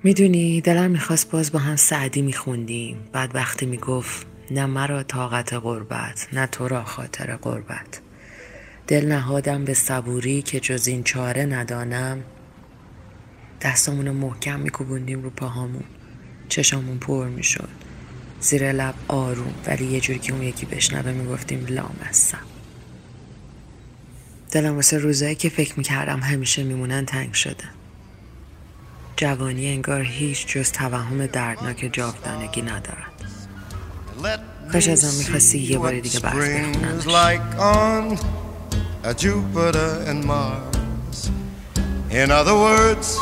[0.04, 2.98] می‌دونی دلم می‌خواست باز با هم سعدی میخوندیم.
[3.12, 8.02] بعد وقتی می‌گفت نه مرا طاقت غربت نه تو را خاطر غربت.
[8.92, 12.24] دل نهادم به صبوری که جز این چاره ندانم.
[13.62, 15.84] دستامون رو محکم میکوبوندیم رو پاهامون.
[16.50, 17.70] چشامون پر می‌شد.
[18.42, 22.38] زیر لب آروم ولی یه جوری که اون یکی بشنوه می‌گفتیم لامصب.
[24.52, 27.66] دلم واسه روزایی که فکر می‌کردم همیشه میمونن تنگ شده.
[29.16, 33.12] جوانی انگار هیچ جز توهم دردناک جاودانگی ندارد.
[34.72, 37.08] کاش ازم می‌خواستی یه بار دیگه برف بخونمش
[39.04, 41.32] a Jupiter and Mars.
[42.12, 43.18] In other words,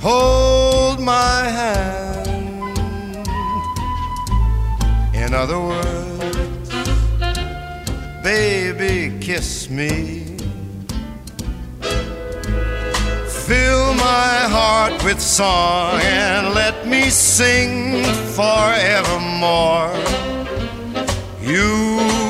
[0.00, 2.26] hold my hand.
[5.14, 6.70] In other words,
[8.22, 10.36] baby, kiss me.
[13.46, 19.90] Fill my heart with song and let me sing forevermore.
[21.42, 22.29] You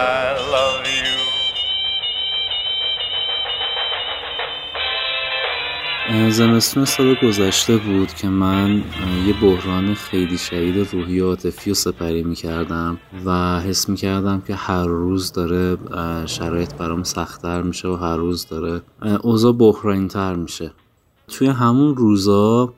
[6.11, 8.83] زمستون سال گذشته بود که من
[9.27, 14.85] یه بحران خیلی شدید روحی و عاطفی رو سپری می‌کردم و حس می‌کردم که هر
[14.85, 15.77] روز داره
[16.25, 18.81] شرایط برام سختتر میشه و هر روز داره
[19.21, 20.71] اوضاع بحرانی تر میشه.
[21.27, 22.73] توی همون روزا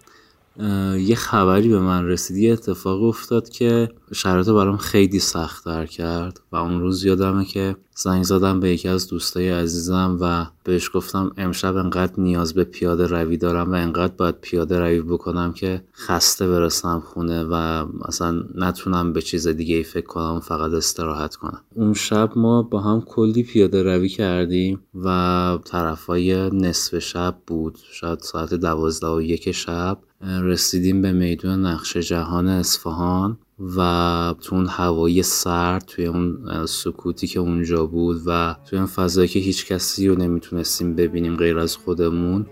[0.99, 6.55] یه خبری به من رسید یه اتفاق افتاد که شرایط برام خیلی سختتر کرد و
[6.55, 11.75] اون روز یادمه که زنگ زدم به یکی از دوستای عزیزم و بهش گفتم امشب
[11.75, 16.99] انقدر نیاز به پیاده روی دارم و انقدر باید پیاده روی بکنم که خسته برسم
[16.99, 21.61] خونه و مثلا نتونم به چیز دیگه ای فکر کنم فقط استراحت کنم.
[21.75, 28.19] اون شب ما با هم کلی پیاده روی کردیم و طرفای نصف شب بود شاید
[28.19, 29.97] ساعت دوازده و یک شب.
[30.23, 33.37] رسیدیم به میدون نقش جهان اصفهان
[33.77, 39.27] و تو اون هوای سرد توی اون سکوتی که اونجا بود و توی اون فضایی
[39.27, 42.45] که هیچ کسی رو نمی‌تونستیم ببینیم غیر از خودمون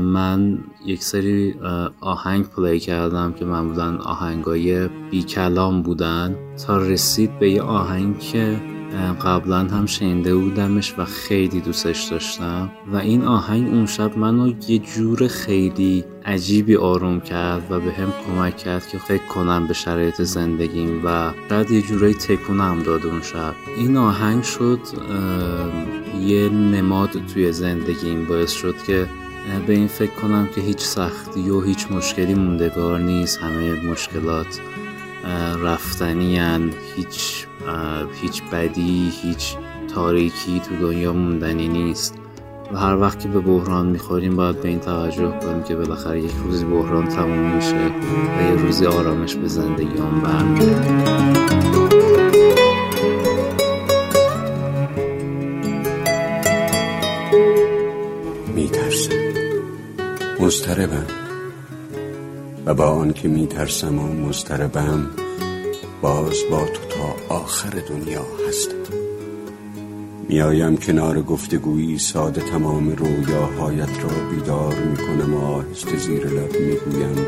[0.00, 1.54] من یک سری
[2.00, 6.36] آهنگ پلی کردم که معمولا آهنگای بی کلام بودن.
[6.66, 8.60] تا رسید به یه آهنگ که
[9.24, 12.70] قبلا هم شنیده بودمش و خیلی دوستش داشتم.
[12.92, 18.12] و این آهنگ اون شب منو یه جور خیلی عجیبی آروم کرد و به هم
[18.26, 23.22] کمک کرد که فکر کنم به شرایط زندگیم و شاید یه جورایی تکونم داد اون
[23.22, 23.54] شب.
[23.76, 24.80] این آهنگ شد
[26.20, 29.06] یه نماد توی زندگیم باعث شد که
[29.66, 34.60] به این فکر کنم که هیچ سختی و هیچ مشکلی موندگار نیست همه مشکلات.
[35.62, 36.40] رفتنی
[36.96, 37.46] هیچ
[38.20, 39.56] هیچ بدی هیچ
[39.94, 42.14] تاریکی تو دنیا موندنی نیست.
[42.72, 46.32] و هر وقت که به بحران می‌خوریم باید به این توجه کنیم که بالاخره یک
[46.44, 47.92] روزی بحران تموم میشه
[48.38, 51.18] و یه روزی آرامش به زندگی هم برمیگرده
[60.40, 61.27] مضطربم.
[62.68, 65.10] و با آنکه میترسم و مضطربم
[66.02, 68.74] باز با تو تا آخر دنیا هستم.
[70.28, 77.26] میایم کنار گفتگویی ساده تمام رویاهایت را بیدار می‌کنم و آهسته زیر لب می‌گویم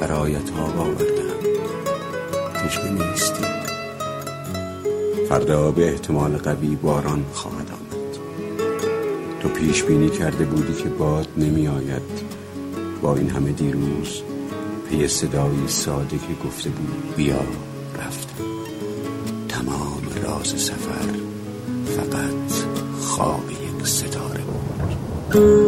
[0.00, 1.36] برایت ها آوردم.
[2.54, 3.44] تشنه نیستی.
[5.28, 8.16] فردا به احتمال قوی باران خواهد آمد.
[9.40, 12.35] تو پیش بینی کرده بودی که باد نمی آید
[13.14, 14.22] این همه دیروز
[14.90, 17.40] پی صدایی ساده که گفته بود بیا
[17.98, 18.44] رفتم
[19.48, 21.08] تمام راز سفر
[21.86, 22.52] فقط
[23.00, 25.65] خواب یک ستاره بود.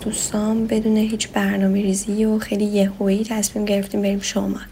[0.00, 4.66] دوستام بدون هیچ برنامه ریزی و خیلی یهویی تصمیم گرفتیم بریم شمال.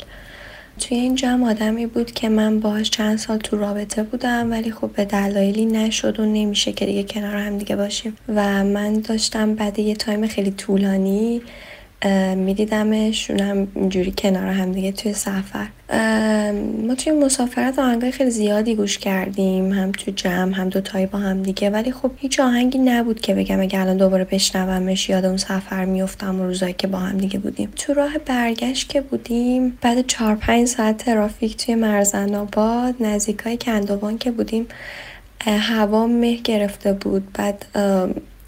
[0.80, 4.90] توی این جمع آدمی بود که من باهاش چند سال تو رابطه بودم ولی خب
[4.90, 8.16] به دلایلی نشد و نمیشه که دیگه کنار هم دیگه باشیم.
[8.28, 11.42] و من داشتم بعد یه time خیلی طولانی
[12.36, 15.66] میدیدمش هم اینجوری کنار هم دیگه توی سفر.
[16.86, 21.42] ما توی مسافرت آهنگای خیلی زیادی گوش کردیم هم تو جمع هم دوتایی با هم
[21.42, 21.70] دیگه.
[21.70, 26.40] ولی خب هیچ آهنگی نبود که بگم اگه الان دوباره بشنومش یاد اون سفر میفتم
[26.40, 27.72] و روزایی که با هم دیگه بودیم.
[27.76, 33.56] تو راه برگشت که بودیم بعد چهار پنج ساعت ترافیک توی مرزن آباد نزدیک های
[33.56, 34.66] کندوان که بودیم
[35.40, 37.32] هوا مه گرفته بود.
[37.32, 37.66] بعد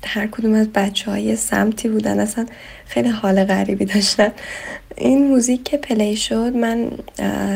[0.06, 2.46] هر کدوم از بچه ها یه سمتی بودن اصلا
[2.86, 4.32] خیلی حال غریبی داشتن.
[4.96, 6.90] این موزیک که play شد من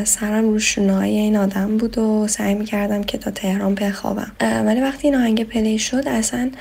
[0.03, 4.31] سرم رو شونه‌های این آدم بود و سعی می‌کردم که تا تهران بخوابم.
[4.41, 6.51] ولی وقتی این آهنگ play شد اصلا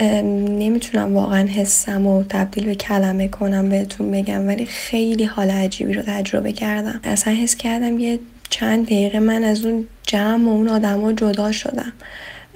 [0.00, 6.02] نمی‌تونم واقعا حسم و تبدیل به کلمه کنم بهتون بگم ولی خیلی حال عجیبی رو
[6.02, 7.00] تجربه کردم.
[7.04, 8.18] اصلا حس کردم یه
[8.50, 11.92] چند دقیقه من از اون جمع و اون آدما جدا شدم.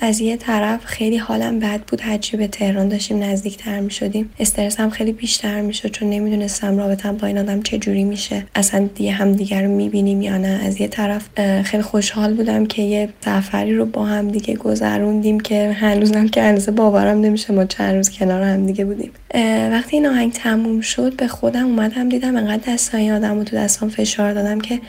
[0.01, 2.01] از یه طرف خیلی حالم بد بود.
[2.01, 7.17] هرچی به تهران داشتیم نزدیکتر می شدیم استرسم خیلی بیشتر می شد چون نمی‌دونستم رابطم
[7.17, 8.47] با این آدم چه جوری میشه.
[8.55, 10.61] اصلا دیگه هم دیگر رو می‌بینیم یا نه.
[10.67, 11.29] از یه طرف
[11.63, 16.69] خیلی خوشحال بودم که یه سفری رو با هم دیگه گذروندیم که هنوزم که هنوز
[16.69, 19.11] باورم نمیشه ما چند روز کنار هم دیگه بودیم.
[19.71, 23.89] وقتی این آهنگ تموم شد به خودم اومدم دیدم انقدر دستای آدم رو تو دستام
[23.89, 24.81] فشار دادم که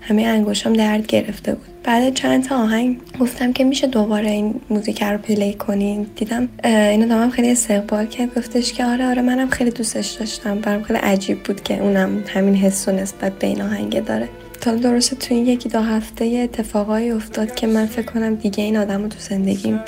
[0.00, 1.66] همه انگوشم درد گرفته بود.
[1.84, 6.06] بعد چند تا آهنگ گفتم که میشه دوباره این موزیک رو پلی کنین.
[6.16, 8.38] دیدم اینو دامم خیلی استقبال کرد.
[8.38, 10.58] گفتش که آره آره منم خیلی دوستش داشتم.
[10.58, 14.28] برام خیلی عجیب بود که اونم همین حس و نسبت به این آهنگ داره.
[14.60, 18.76] تا درسته تو این یکی دو هفته اتفاقایی افتاد که من فکر کنم دیگه این
[18.76, 19.80] آدم رو تو زندگیم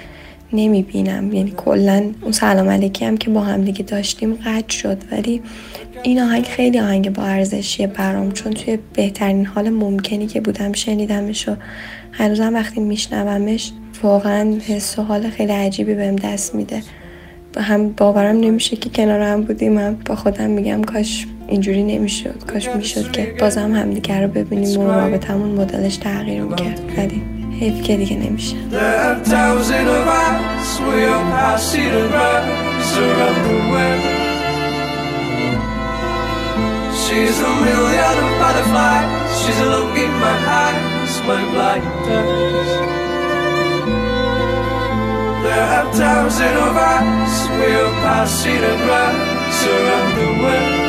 [0.53, 1.33] نمی‌بینم.
[1.33, 4.99] یعنی کلا اون سلام علیکی هم که با هم دیگه داشتیم قطع شد.
[5.13, 5.43] ولی
[6.03, 11.49] این آهنگ خیلی آهنگ با ارزشیه برام چون توی بهترین حال ممکنی که بودم شنیدمش
[11.49, 11.57] و
[12.13, 13.73] هنوزم وقتی میشنومش
[14.03, 16.83] واقعا حس و حال خیلی عجیبی بهم دست میده.
[17.57, 22.69] هم باورم نمیشه که کنار هم بودیم هم با خودم میگم کاش اینجوری نمی‌شد کاش
[22.69, 26.81] می‌شد که بازم همدیگر رو ببینیم و رابطمون مدلش تغییر می‌کرد.
[26.97, 28.56] ولی حیف که دیگه نمیشه
[37.16, 39.08] She's a million of butterflies
[39.40, 42.72] She's a look in my eyes My blinders
[45.44, 50.89] There are thousand of us We're passing across around the world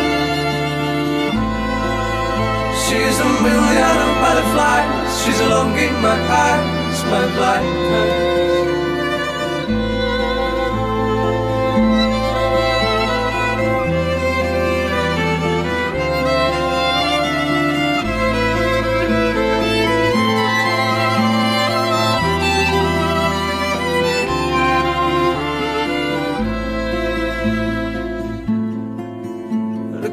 [2.87, 5.23] She's a million of butterflies.
[5.23, 8.31] She's look in my eyes My blinders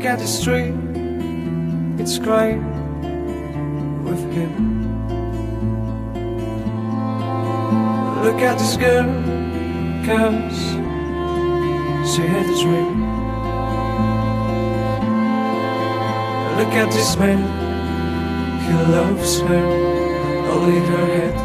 [0.09, 0.78] at the street,
[2.09, 2.57] it's great
[4.07, 4.55] with him.
[8.25, 9.05] Look at this girl,
[10.09, 10.61] cause
[12.11, 12.97] she had a dream.
[16.57, 17.43] Look at this man,
[18.65, 19.67] he loves her,
[20.55, 21.37] only her head.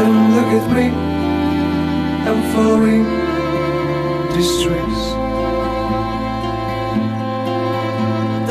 [0.00, 0.86] And look at me,
[2.28, 5.21] I'm following falling distress.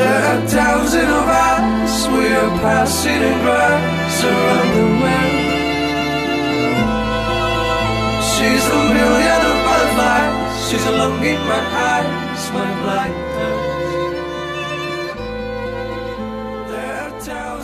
[0.02, 5.38] There are thousands of us, we are passing in grass around the world.
[8.32, 13.72] She's a million of butterflies, she's a longing in my eyes, my blindness.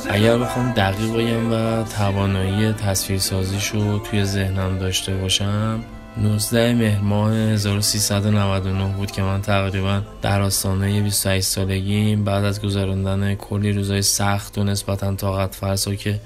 [0.09, 5.83] اگر بخوام دقیق بگم و توانایی تصویرسازیشو توی ذهنم داشته باشم
[6.22, 13.36] 19 مهر ماه 1399 بود که من تقریبا در آستانه 28 سالگیم بعد از گذراندن
[13.36, 16.20] کلی روزای سخت و نسبتا طاقت فرسا که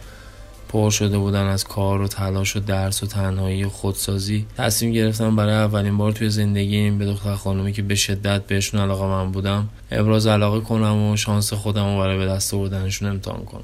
[0.70, 5.36] پر شده بودن از کار و تلاش و درس و تنهایی و خودسازی تصمیم گرفتم
[5.36, 9.70] برای اولین بار توی زندگیم به دختر خانومی که به شدت بهشون علاقه من بودم
[9.92, 13.64] ابراز علاقه کنم و شانس خودم رو برای به دست بردنشون امتحان کنم.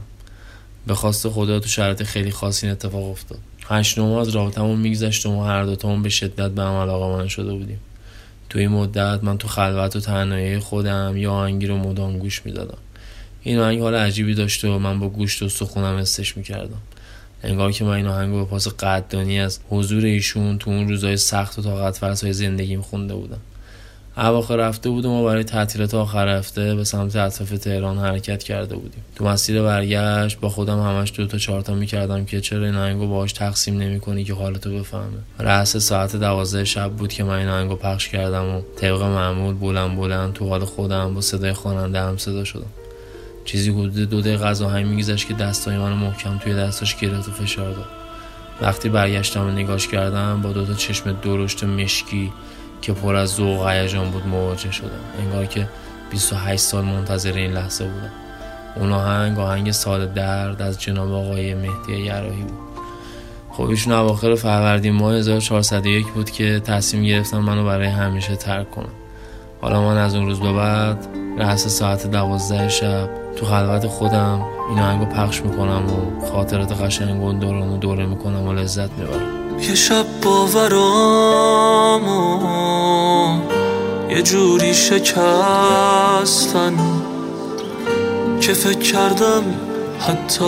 [0.88, 3.40] به خواست خدا تو شرایط خیلی خاصی اتفاق افتاد.
[3.70, 7.28] هشت ماه از رابطمون میگذشت و ما هر دوتامون به شدت به هم علاقه من
[7.28, 7.80] شده بودیم.
[8.50, 12.78] تو این مدت من تو خلوت و تنهایی خودم یا آهنگی رو مدام گوش می‌دادم.
[13.44, 16.82] این آهنگ حال عجیبی داشته و من با گوشت و سخونم استش می‌کردم.
[17.44, 21.18] انگار که من این آهنگ رو به پاس قدردانی از حضور ایشون تو اون روزای
[21.18, 23.40] سخت و طاقت فرسای زندگیم خونده بودم.
[24.18, 29.04] اواخر رفته بودیم و برای تعطیلات آخر هفته به سمت اطراف تهران حرکت کرده بودیم.
[29.16, 33.08] تو مسیر برگشت با خودم همش دو تا چهار تا می‌کردم که چرا این آهنگو
[33.08, 35.04] باهاش تقسیم نمی‌کنی که حالتو بفهمه.
[35.40, 39.98] رأس ساعت دوازده شب بود که من این آهنگو پخش کردم و طبق معمول بلند
[39.98, 42.72] بلند تو حال خودم با صدای خواننده هم صدا شدم.
[43.46, 47.32] چیزی حدود دو دقیقه از آهنگ میگذشت که دستای منو محکم توی دستاش گرفت و
[47.32, 47.86] فشار داد.
[48.62, 52.32] وقتی برگشتم و نگاش کردم با دو تا چشم درشت مشکی
[52.82, 54.90] که پر از ذوق و هیجان بود مواجه شدم.
[55.20, 55.68] انگار که
[56.12, 58.12] 28 سال منتظر این لحظه بودم.
[58.76, 62.60] اون آهنگ آهنگ سال درد از جناب آقای مهدی یراهی بود.
[63.52, 68.90] خب ایشون اواخر فروردین ماه 1401 بود که تصمیم گرفتم منو برای همیشه ترک کنم.
[69.62, 71.08] حالا من از اون روز به بعد
[71.40, 77.40] رأس ساعت دوازده شب تو خلوت خودم این آهنگو پخش می‌کنم و خاطرات قشنگ اون
[77.40, 79.37] دوران دوره می‌کنم و لذت می‌برم.
[79.60, 83.40] یه شب باورم و
[84.10, 85.88] یه جوری شکستن
[88.42, 89.44] که فکر کردم
[90.00, 90.46] حتی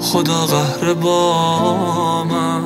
[0.00, 2.64] خدا قهر با من.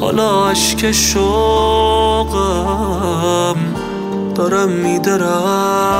[0.00, 2.36] حالا عشق شوقم
[4.34, 5.96] دارم میدرخشم.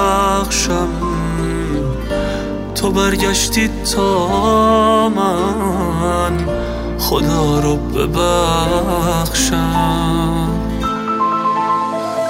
[2.86, 6.46] تو برگشتی تا من
[6.98, 9.58] خدا رو ببخشم.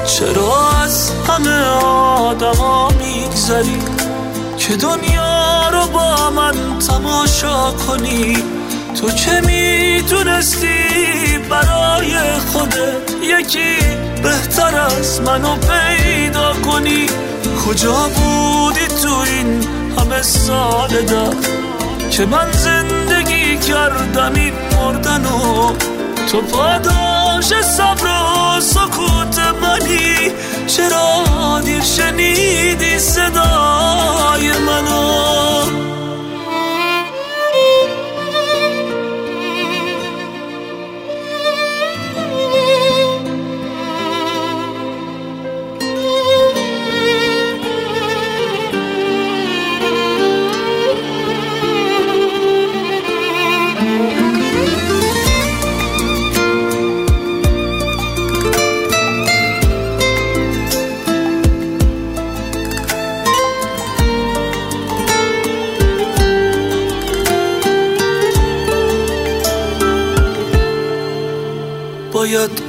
[0.07, 3.78] چرا از همه آدما میگذری
[4.59, 8.38] که دنیا رو با من تماشا کنی؟
[9.00, 10.68] تو که می‌تونستی
[11.50, 12.12] برای
[12.52, 13.76] خودت یکی
[14.22, 17.07] بهتر از منو پیدا کنی؟
[17.66, 21.34] کجا بودی تو این همه سال در
[22.11, 25.72] که من زندگی کردم این مردن و
[26.30, 30.32] تو پاداش صبر و سکوت منی.
[30.66, 33.66] چرا دیر شنیدی صدای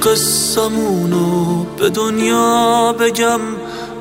[0.08, 3.40] قصمونو به دنیا بگم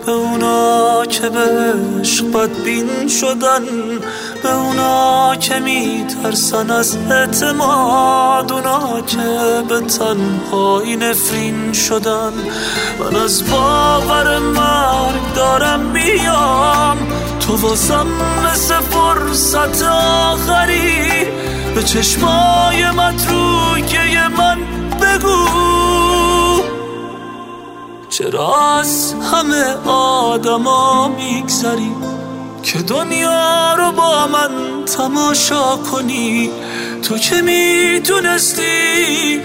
[0.07, 3.65] به اونا که به عشق بدبین شدن
[4.43, 12.33] به اونا که میترسن از اعتماد اونا که به تنهایی نفرین شدن.
[13.01, 16.97] من از باور مرگ دارم میام
[17.41, 18.07] تو واسم
[18.45, 21.25] مثل فرصت آخری.
[21.75, 24.59] به چشمای متروکه من
[25.01, 25.96] بگو.
[28.31, 31.93] چرا از همه آدما میگذری
[32.62, 36.51] که دنیا رو با من تماشا کنی.
[37.03, 38.62] تو که می‌تونستی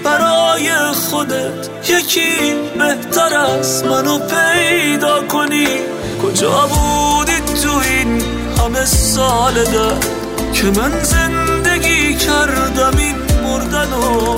[0.03, 5.67] برای خودت یکی بهتر از منو پیدا کنی.
[6.23, 8.23] کجا بودی تو این
[8.57, 9.95] همه سال در
[10.53, 14.35] که من زندگی کردم این مردن و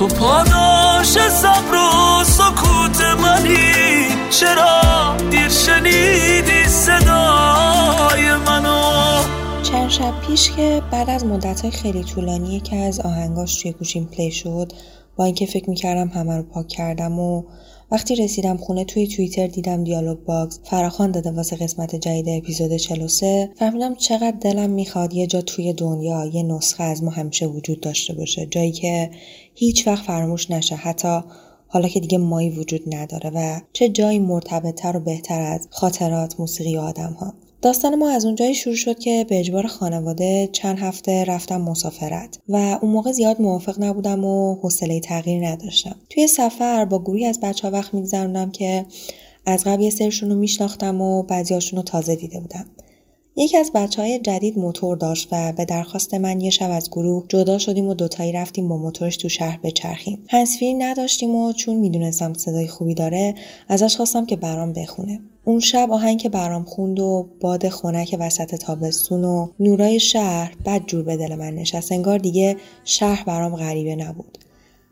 [0.00, 4.06] تو پاداش صبر و سکوت منی.
[4.30, 9.22] چرا دیر شنیدی صدای منو؟
[9.62, 14.30] چند شب پیش که بعد از مدت خیلی طولانی که از آهنگاش توی گوشیم play
[14.30, 14.72] شد
[15.16, 17.42] با اینکه فکر می‌کردم همه رو پاک کردم و
[17.90, 23.50] وقتی رسیدم خونه توی توییتر دیدم دیالوگ باکس فراخوان داده واسه قسمت جدید اپیزود 43
[23.56, 28.14] فهمیدم چقدر دلم می‌خواد یه جا توی دنیا یه نسخه از ما همیشه وجود داشته
[28.14, 28.46] باشه.
[28.46, 29.10] جایی که
[29.54, 30.76] هیچ وقت فراموش نشه.
[30.76, 31.20] حتی
[31.68, 36.76] حالا که دیگه مایی وجود نداره و چه جایی مرتبطتر و بهتر از خاطرات موسیقی
[36.76, 41.60] آدم ها داستان ما از اونجایی شروع شد که به اجبار خانواده چند هفته رفتم
[41.60, 45.96] مسافرت و اون موقع زیاد موافق نبودم و حوصله تغییر نداشتم.
[46.10, 48.86] توی سفر با گروهی از بچه ها وقت میگذروندم که
[49.46, 52.66] از قبل یه سرشون رو میشناختم و بعضیاشون رو تازه دیده بودم.
[53.40, 57.24] یکی از بچه های جدید موتور داشت و به درخواست من یه شب از گروه
[57.28, 60.24] جدا شدیم و دوتایی رفتیم با موتورش تو شهر بچرخیم.
[60.28, 63.34] هنسفیری نداشتیم و چون می‌دونستم صدای خوبی داره
[63.68, 65.20] ازش خواستم که برام بخونه.
[65.44, 70.86] اون شب آهنگ که برام خوند و باد خنک وسط تابستون و نورای شهر بد
[70.86, 71.92] جور به دل من نشست.
[71.92, 74.38] انگار دیگه شهر برام غریبه نبود.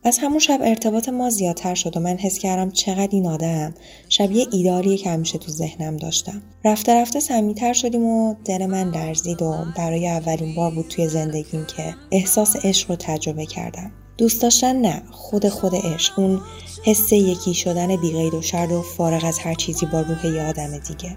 [0.04, 3.74] از همون شب ارتباط ما زیادتر شد و من حس کردم چقدر این آدم
[4.08, 6.42] شبیه ایداریه که همیشه تو ذهنم داشتم.
[6.64, 11.66] رفته رفته سمیتر شدیم و دل من لرزید و برای اولین بار بود توی زندگیم
[11.76, 13.92] که احساس عشق رو تجربه کردم.
[14.18, 16.40] دوست داشتن نه خود خود عشق اون
[16.84, 20.78] حس یکی شدن بیغید و شرد و فارغ از هر چیزی با روح یه آدم
[20.78, 21.16] دیگه.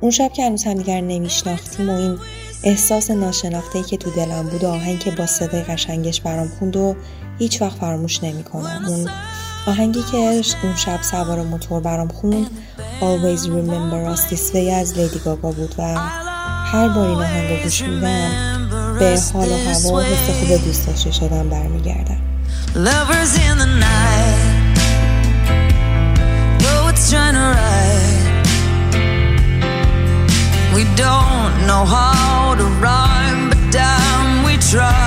[0.00, 2.18] اون شب که هنوز همدیگر نمیشناختیم و این
[2.64, 6.96] احساس ناشناخته که تو دلم بود و آهنگ که با صدای قشنگش برام خوند و
[7.38, 9.08] هیچ وقت فراموش نمی‌کنم اون
[9.66, 12.50] آهنگی که اون شب سوار موتور برام خوند
[13.00, 15.82] Always Remember Us This Way از لیدی گاگا بود و
[16.72, 18.68] هر بار این آهنگ رو گوش میدم
[18.98, 22.20] به حال و هوا حس خوب دوست داشته شدم برمیگردم.
[30.76, 35.05] We don't know how to rhyme, but damn, we try.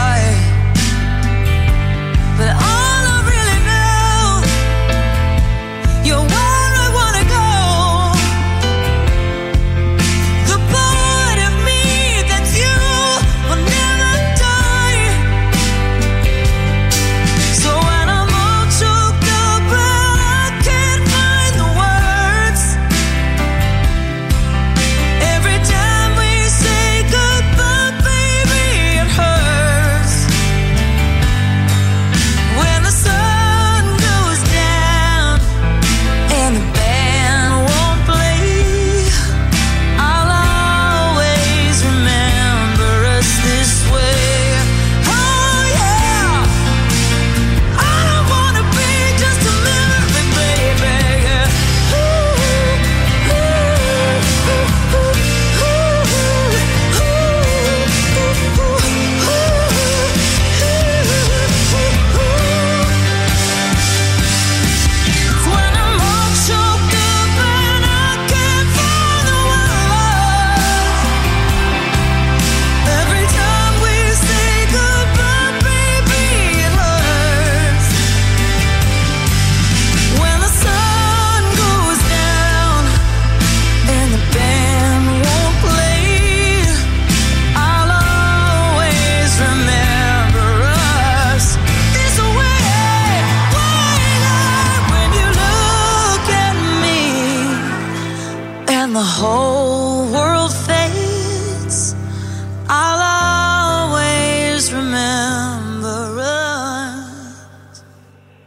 [99.00, 101.80] The whole world fades,
[102.68, 107.84] I'll always remember us.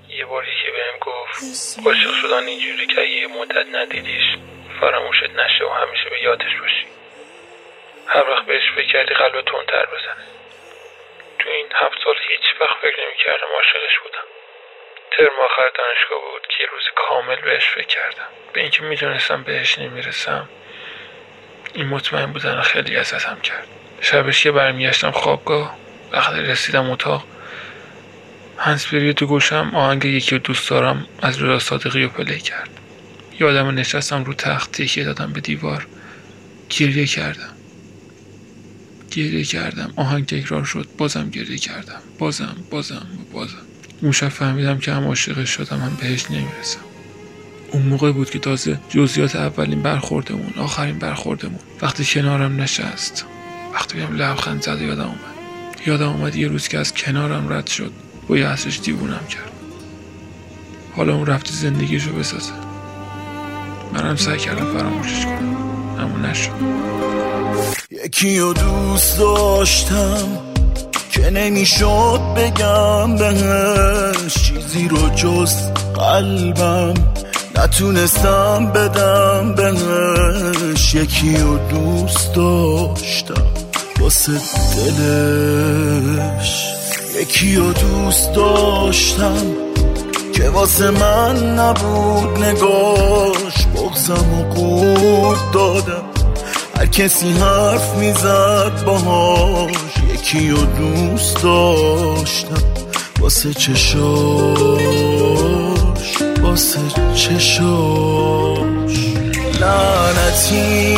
[0.09, 4.27] یه باری که بهم گفت عاشق شدن اینجوری که یه مدت ندیدیش
[4.81, 6.87] فراموشت نشه و همیشه به یادش باشی.
[8.07, 10.25] هر وقت بهش فکر کردی قلب تندتر بزنه.
[11.39, 14.27] تو این هفت سال هیچ وقت فکر نمی‌کردم عاشقش بودم.
[15.17, 18.29] ترم آخر دانشگاه بود که روز کامل بهش فکر کردم.
[18.53, 20.49] به اینکه می‌دونستم بهش نمی‌رسم
[21.75, 23.69] این مطمئن بودن خیلی ازتم کرد.
[24.01, 25.79] شبش که برمیگشتم خوابگاه
[26.13, 27.27] وقتی رسیدم اتاق
[28.59, 32.81] هنسپری تو گوشم آهنگ یکی دوست دارم از رضا صادقی رو پلی کرد.
[33.39, 35.87] یادم نشستم رو تخت تکیه دادم به دیوار.
[36.71, 37.57] گریه کردم.
[39.13, 39.93] گریه کردم.
[39.97, 40.87] آهنگ تکرار شد.
[40.99, 42.03] بازم گریه کردم.
[42.19, 43.72] بازم بازم بازم.
[44.03, 46.81] اون شب فهمیدم که هم عاشقش شدم هم بهش نمی‌رسم.
[47.73, 51.59] اون موقع بود که تازه جزئیات اولین برخوردمون آخرین برخوردمون.
[51.83, 53.25] وقتی کنارم نشست
[53.75, 55.33] وقتی بهم لبخند زد یادم اومد.
[55.87, 57.93] یادم اومد یه روز که از کنارم رد شد
[58.29, 59.53] با یه حسش دیوونم کرد.
[60.97, 62.53] حالا اون رفته زندگیشو بسازه.
[63.93, 65.57] منم سعی کردم فراموشش کنم
[65.99, 66.51] اما نشد.
[67.91, 70.52] یکی دوست داشتم.
[71.13, 75.55] که نمی‌شد بگم بهش چیزی رو جز
[75.95, 76.95] قلبم
[77.57, 80.95] نتونستم بدم بهش.
[80.95, 83.47] یکی رو دوست داشتم
[84.01, 84.33] واسه
[84.77, 86.67] دلش.
[87.21, 89.47] یکی رو دوست داشتم
[90.35, 93.67] که واسه من نبود نگاش.
[93.77, 96.22] بغزم و قورت دادم.
[96.77, 99.73] هر کسی حرف می‌زد باهاش.
[100.15, 102.63] یکی رو دوست داشتم.
[103.21, 103.97] واسه چشاش
[106.43, 106.79] واسه
[107.15, 108.59] چشاش
[109.61, 110.97] لعنتی.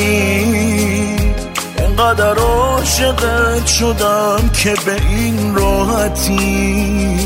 [1.79, 7.19] انقدر عاشقت شدم که به این راحتی.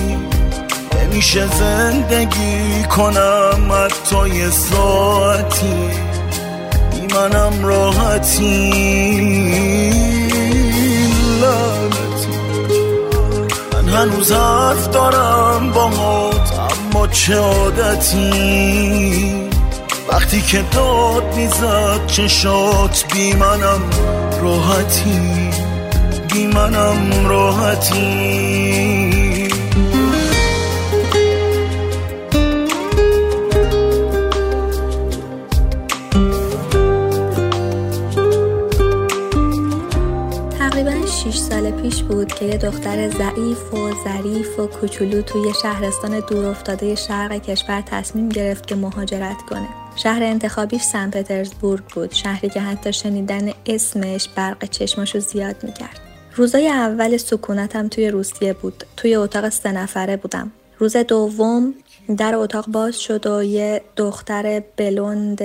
[1.01, 6.08] نمیشه زندگی کنم حتی یه ساعتی.
[7.19, 8.71] منم راحتی.
[13.73, 18.69] من هنوز حرف دارم با اما چه عادتی.
[20.09, 23.83] وقتی که داد می‌زد چشات بی منم
[24.43, 25.51] راحتی.
[26.33, 28.98] بی منم راحتی.
[41.39, 46.95] 6 سال پیش بود که یه دختر ضعیف و ظریف و کوچولو توی شهرستان دورافتاده
[46.95, 49.69] شرق کشور تصمیم گرفت که مهاجرت کنه.
[49.97, 56.01] شهر انتخابیش سن پترزبورگ بود شهری که حتی شنیدن اسمش برق چشماشو زیاد می‌کرد.
[56.37, 60.53] روزای اول سکونتم توی روسیه بود توی اتاق سه نفره بودم.
[60.79, 61.75] روز دوم
[62.17, 65.43] در اتاق باز شد و یه دختر بلند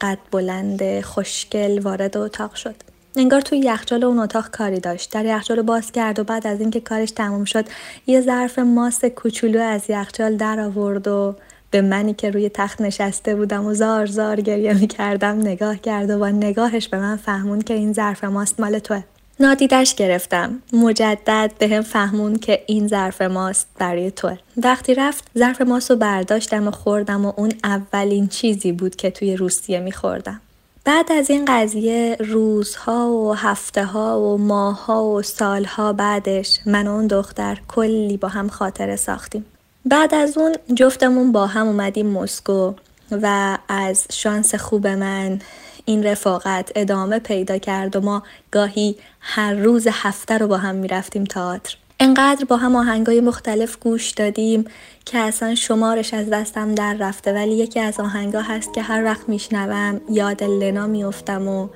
[0.00, 2.85] قد بلند خوشگل وارد اتاق شد.
[3.16, 5.12] انگار توی یخچال اون اتاق کاری داشت.
[5.12, 7.64] در یخچال باز کرد و بعد از اینکه کارش تموم شد
[8.06, 11.34] یه ظرف ماست کوچولو از یخچال در آورد و
[11.70, 16.10] به منی که روی تخت نشسته بودم و زار زار گریه می کردم نگاه کرد
[16.10, 19.02] و با نگاهش به من فهمون که این ظرف ماست مال توه.
[19.40, 20.62] نادیدش گرفتم.
[20.72, 24.38] مجدد به هم فهمون که این ظرف ماست برای توه.
[24.56, 29.36] وقتی رفت ظرف ماست رو برداشتم و خوردم و اون اولین چیزی بود که توی
[29.36, 30.40] روسیه میخوردم.
[30.86, 36.90] بعد از این قضیه روزها و هفته ها و ماهها و سالها بعدش من و
[36.90, 39.44] اون دختر کلی با هم خاطره ساختیم.
[39.84, 42.72] بعد از اون جفتمون با هم اومدیم مسکو
[43.10, 45.38] و از شانس خوب من
[45.84, 51.24] این رفاقت ادامه پیدا کرد و ما گاهی هر روز هفته رو با هم می‌رفتیم
[51.24, 51.76] تئاتر.
[52.00, 54.64] انقدر با هم آهنگای مختلف گوش دادیم
[55.04, 59.28] که اصلا شمارش از دستم در رفته ولی یکی از آهنگا هست که هر وقت
[59.28, 61.68] میشنوم یاد لنا میافتم و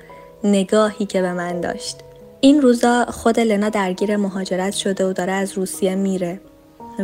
[0.43, 1.97] نگاهی که به من داشت.
[2.41, 6.41] این روزا خود لنا درگیر مهاجرت شده و داره از روسیه میره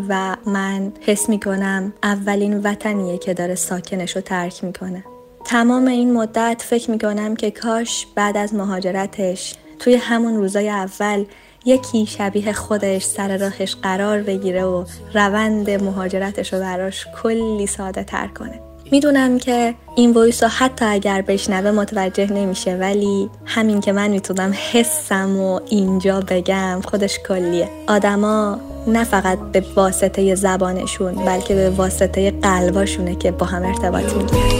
[0.09, 5.03] و من حس می‌کنم اولین وطنیه که داره ساکنش رو ترک می‌کنه.
[5.45, 11.25] تمام این مدت فکر می‌کنم که کاش بعد از مهاجرتش توی همون روزای اول
[11.65, 18.27] یکی شبیه خودش سر راهش قرار بگیره و روند مهاجرتش رو براش کلی ساده تر
[18.27, 18.59] کنه.
[18.91, 24.53] می‌دونم که این وایس رو حتی اگر بشنوه متوجه نمیشه ولی همین که من می‌تونم
[24.71, 27.69] حسم و اینجا بگم خودش کلیه.
[27.87, 34.57] آدما نه فقط به واسطه زبانشون بلکه به واسطه قلباشونه که با هم ارتباط می‌گیرن.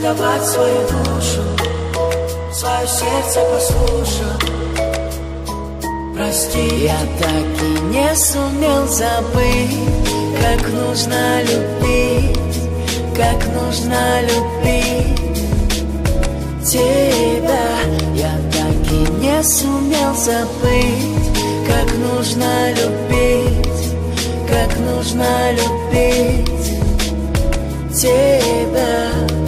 [0.00, 1.42] Отдавать свою душу,
[2.52, 4.50] свое сердце послушать.
[6.16, 9.76] Прости, я так и не сумел забыть,
[10.40, 12.38] как нужно любить,
[13.14, 15.42] как нужно любить
[16.64, 17.68] тебя.
[18.14, 21.34] Я так и не сумел забыть,
[21.66, 23.94] как нужно любить,
[24.48, 26.48] как нужно любить
[27.94, 29.39] тебя.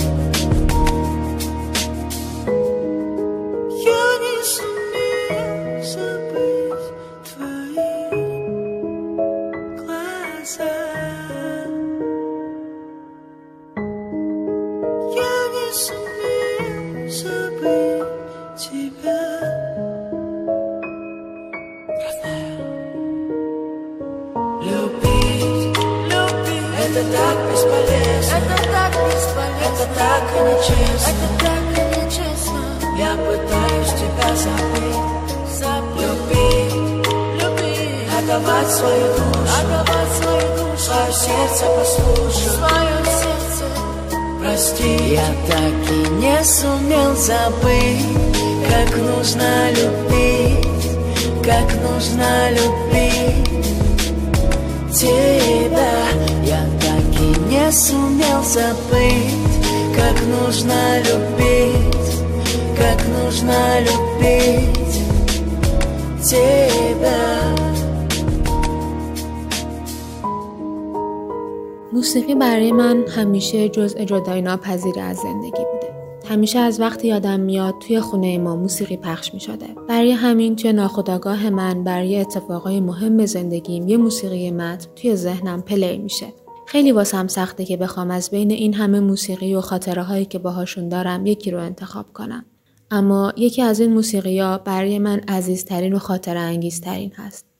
[72.53, 75.95] برای من همیشه جزء جدایی ناپذیر از زندگی بوده.
[76.29, 79.67] همیشه از وقتی یادم میاد توی خونه ما موسیقی پخش می شده.
[79.89, 85.99] برای همین توی ناخودآگاه من برای اتفاقای مهم زندگیم یه موسیقی متن توی ذهنم پلی
[85.99, 86.27] میشه.
[86.67, 90.89] خیلی واسم سخته که بخوام از بین این همه موسیقی و خاطره هایی که باهاشون
[90.89, 92.45] دارم یکی رو انتخاب کنم.
[92.91, 97.52] اما یکی از این موسیقی ها برای من عزیزترین و خاطره انگیزترین هست.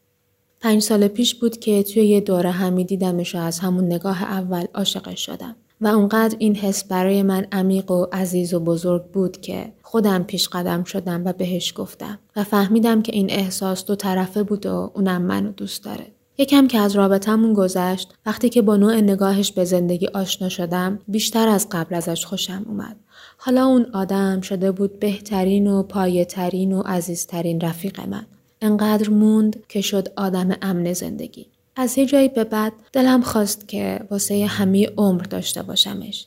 [0.63, 4.65] پنج سال پیش بود که توی یه دوره همی دیدمش و از همون نگاه اول
[4.75, 9.73] عاشقش شدم و اونقدر این حس برای من عمیق و عزیز و بزرگ بود که
[9.83, 14.67] خودم پیش قدم شدم و بهش گفتم و فهمیدم که این احساس دو طرفه بود
[14.67, 16.07] و اونم منو دوست داره.
[16.39, 21.49] یکم که از رابطمون گذشت وقتی که با نوع نگاهش به زندگی آشنا شدم بیشتر
[21.49, 22.97] از قبل ازش خوشم اومد.
[23.37, 28.27] حالا اون آدم شده بود بهترین و پایهترین و عزیزترین رفیق من.
[28.63, 31.47] انقدر موند که شد آدم امن زندگی.
[31.77, 36.27] از یه جایی به بعد دلم خواست که واسه همه عمر داشته باشمش.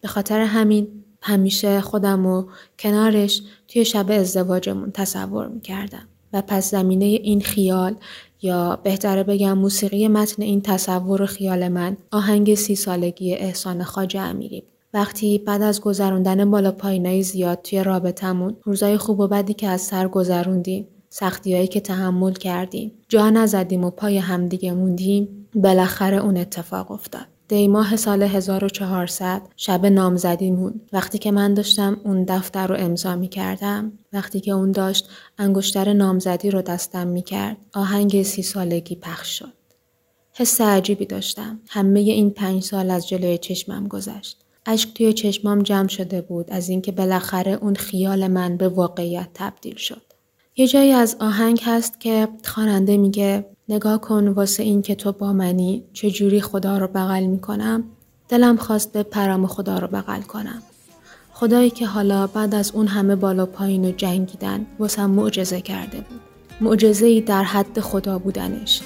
[0.00, 0.88] به خاطر همین
[1.22, 2.44] همیشه خودم و
[2.78, 7.94] کنارش توی شب ازدواجمون تصور می‌کردم و پس زمینه این خیال
[8.42, 14.16] یا بهتره بگم موسیقی متن این تصور و خیال من آهنگ سی سالگی احسان خاج
[14.16, 14.62] امیری
[14.94, 19.80] وقتی بعد از گذروندن بالا پایینای زیاد توی رابطمون روزای خوب و بدی که از
[19.80, 20.88] سر گذروندیم
[21.18, 22.92] سختیایی که تحمل کردیم.
[23.08, 25.48] جا نزدیم و پای همدیگه موندیم.
[25.54, 27.26] بالاخره اون اتفاق افتاد.
[27.48, 33.92] دیماه سال 1400 شب نامزدیمون وقتی که من داشتم اون دفتر رو امضا می کردم
[34.12, 35.08] وقتی که اون داشت
[35.38, 39.52] انگشتر نامزدی رو دستم می کرد آهنگ سی سالگی پخش شد.
[40.32, 41.60] حس عجیبی داشتم.
[41.68, 44.44] همه این پنج سال از جلوی چشمم گذشت.
[44.66, 49.76] اشک توی چشمام جمع شده بود از اینکه بالاخره اون خیال من به واقعیت تبدیل
[49.76, 50.05] شد.
[50.58, 55.32] یه جایی از آهنگ هست که خواننده میگه نگاه کن واسه این که تو با
[55.32, 57.84] منی چجوری خدا رو بغل می‌کنم؟
[58.28, 60.62] دلم خواست به پرم خدا رو بغل کنم.
[61.32, 66.20] خدایی که حالا بعد از اون همه بالا پایین و جنگیدن واسم معجزه کرده بود.
[66.60, 68.80] معجزه در حد خدا بودنش.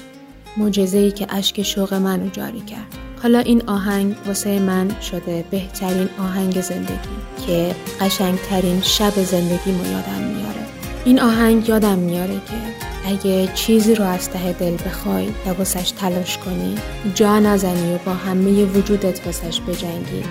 [0.57, 2.95] معجزه که اشک شوق منو جاری کرد.
[3.23, 10.60] حالا این آهنگ واسه من شده بهترین آهنگ زندگی که قشنگترین شب زندگی یادم میاره.
[11.05, 16.37] این آهنگ یادم میاره که اگه چیزی رو از ته دل بخوای و واسش تلاش
[16.37, 16.75] کنی
[17.15, 20.23] جا نزنی و با همه وجودت واسش بجنگی.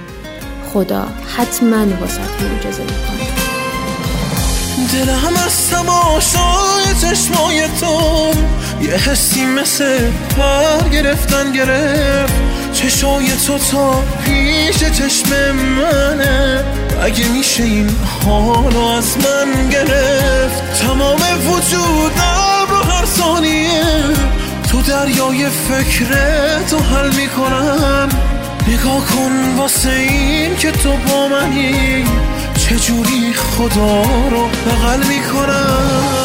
[0.73, 1.07] خدا
[1.37, 3.31] حتما واسه معجزه می‌کنه.
[4.93, 8.31] دلم از تماشای چشمای تو
[8.83, 12.35] یه حسی مثل پر گرفتن گرفت.
[12.73, 16.65] چشای تو تا پیش چشم منه.
[17.03, 17.91] اگه میشه این
[18.25, 23.83] حالو از من گرفت تمام وجودم رو هر ثانیه
[24.71, 28.09] تو دریای فکرتو حل می‌کنم.
[28.69, 32.05] نگاه کن واسه این که تو با منی
[32.55, 36.21] چجوری خدا رو بغل می‌کنم.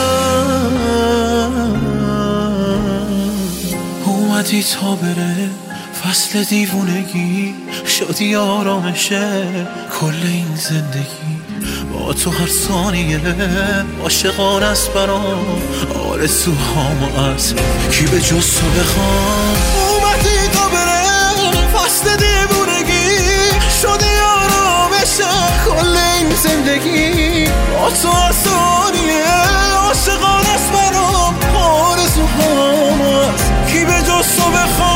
[4.06, 5.64] اومدی تا بره.
[6.10, 9.47] فصل دیوونگی شادی آرامشه
[9.99, 11.36] کل این زندگی
[11.93, 13.20] با تو هر ثانیه
[14.01, 15.62] عاشقان است برام.
[16.10, 17.53] آرزوهام و از
[17.91, 19.56] کی به جز تو بخوام؟
[19.89, 23.20] اومدی تو بره فصل دیوونگی
[23.82, 25.24] شادی آرامشه
[25.66, 29.26] کل این زندگی با تو هر ثانیه
[29.76, 31.36] عاشقان است برام.
[31.56, 34.95] آرزوهام و از کی به جز تو بخوام؟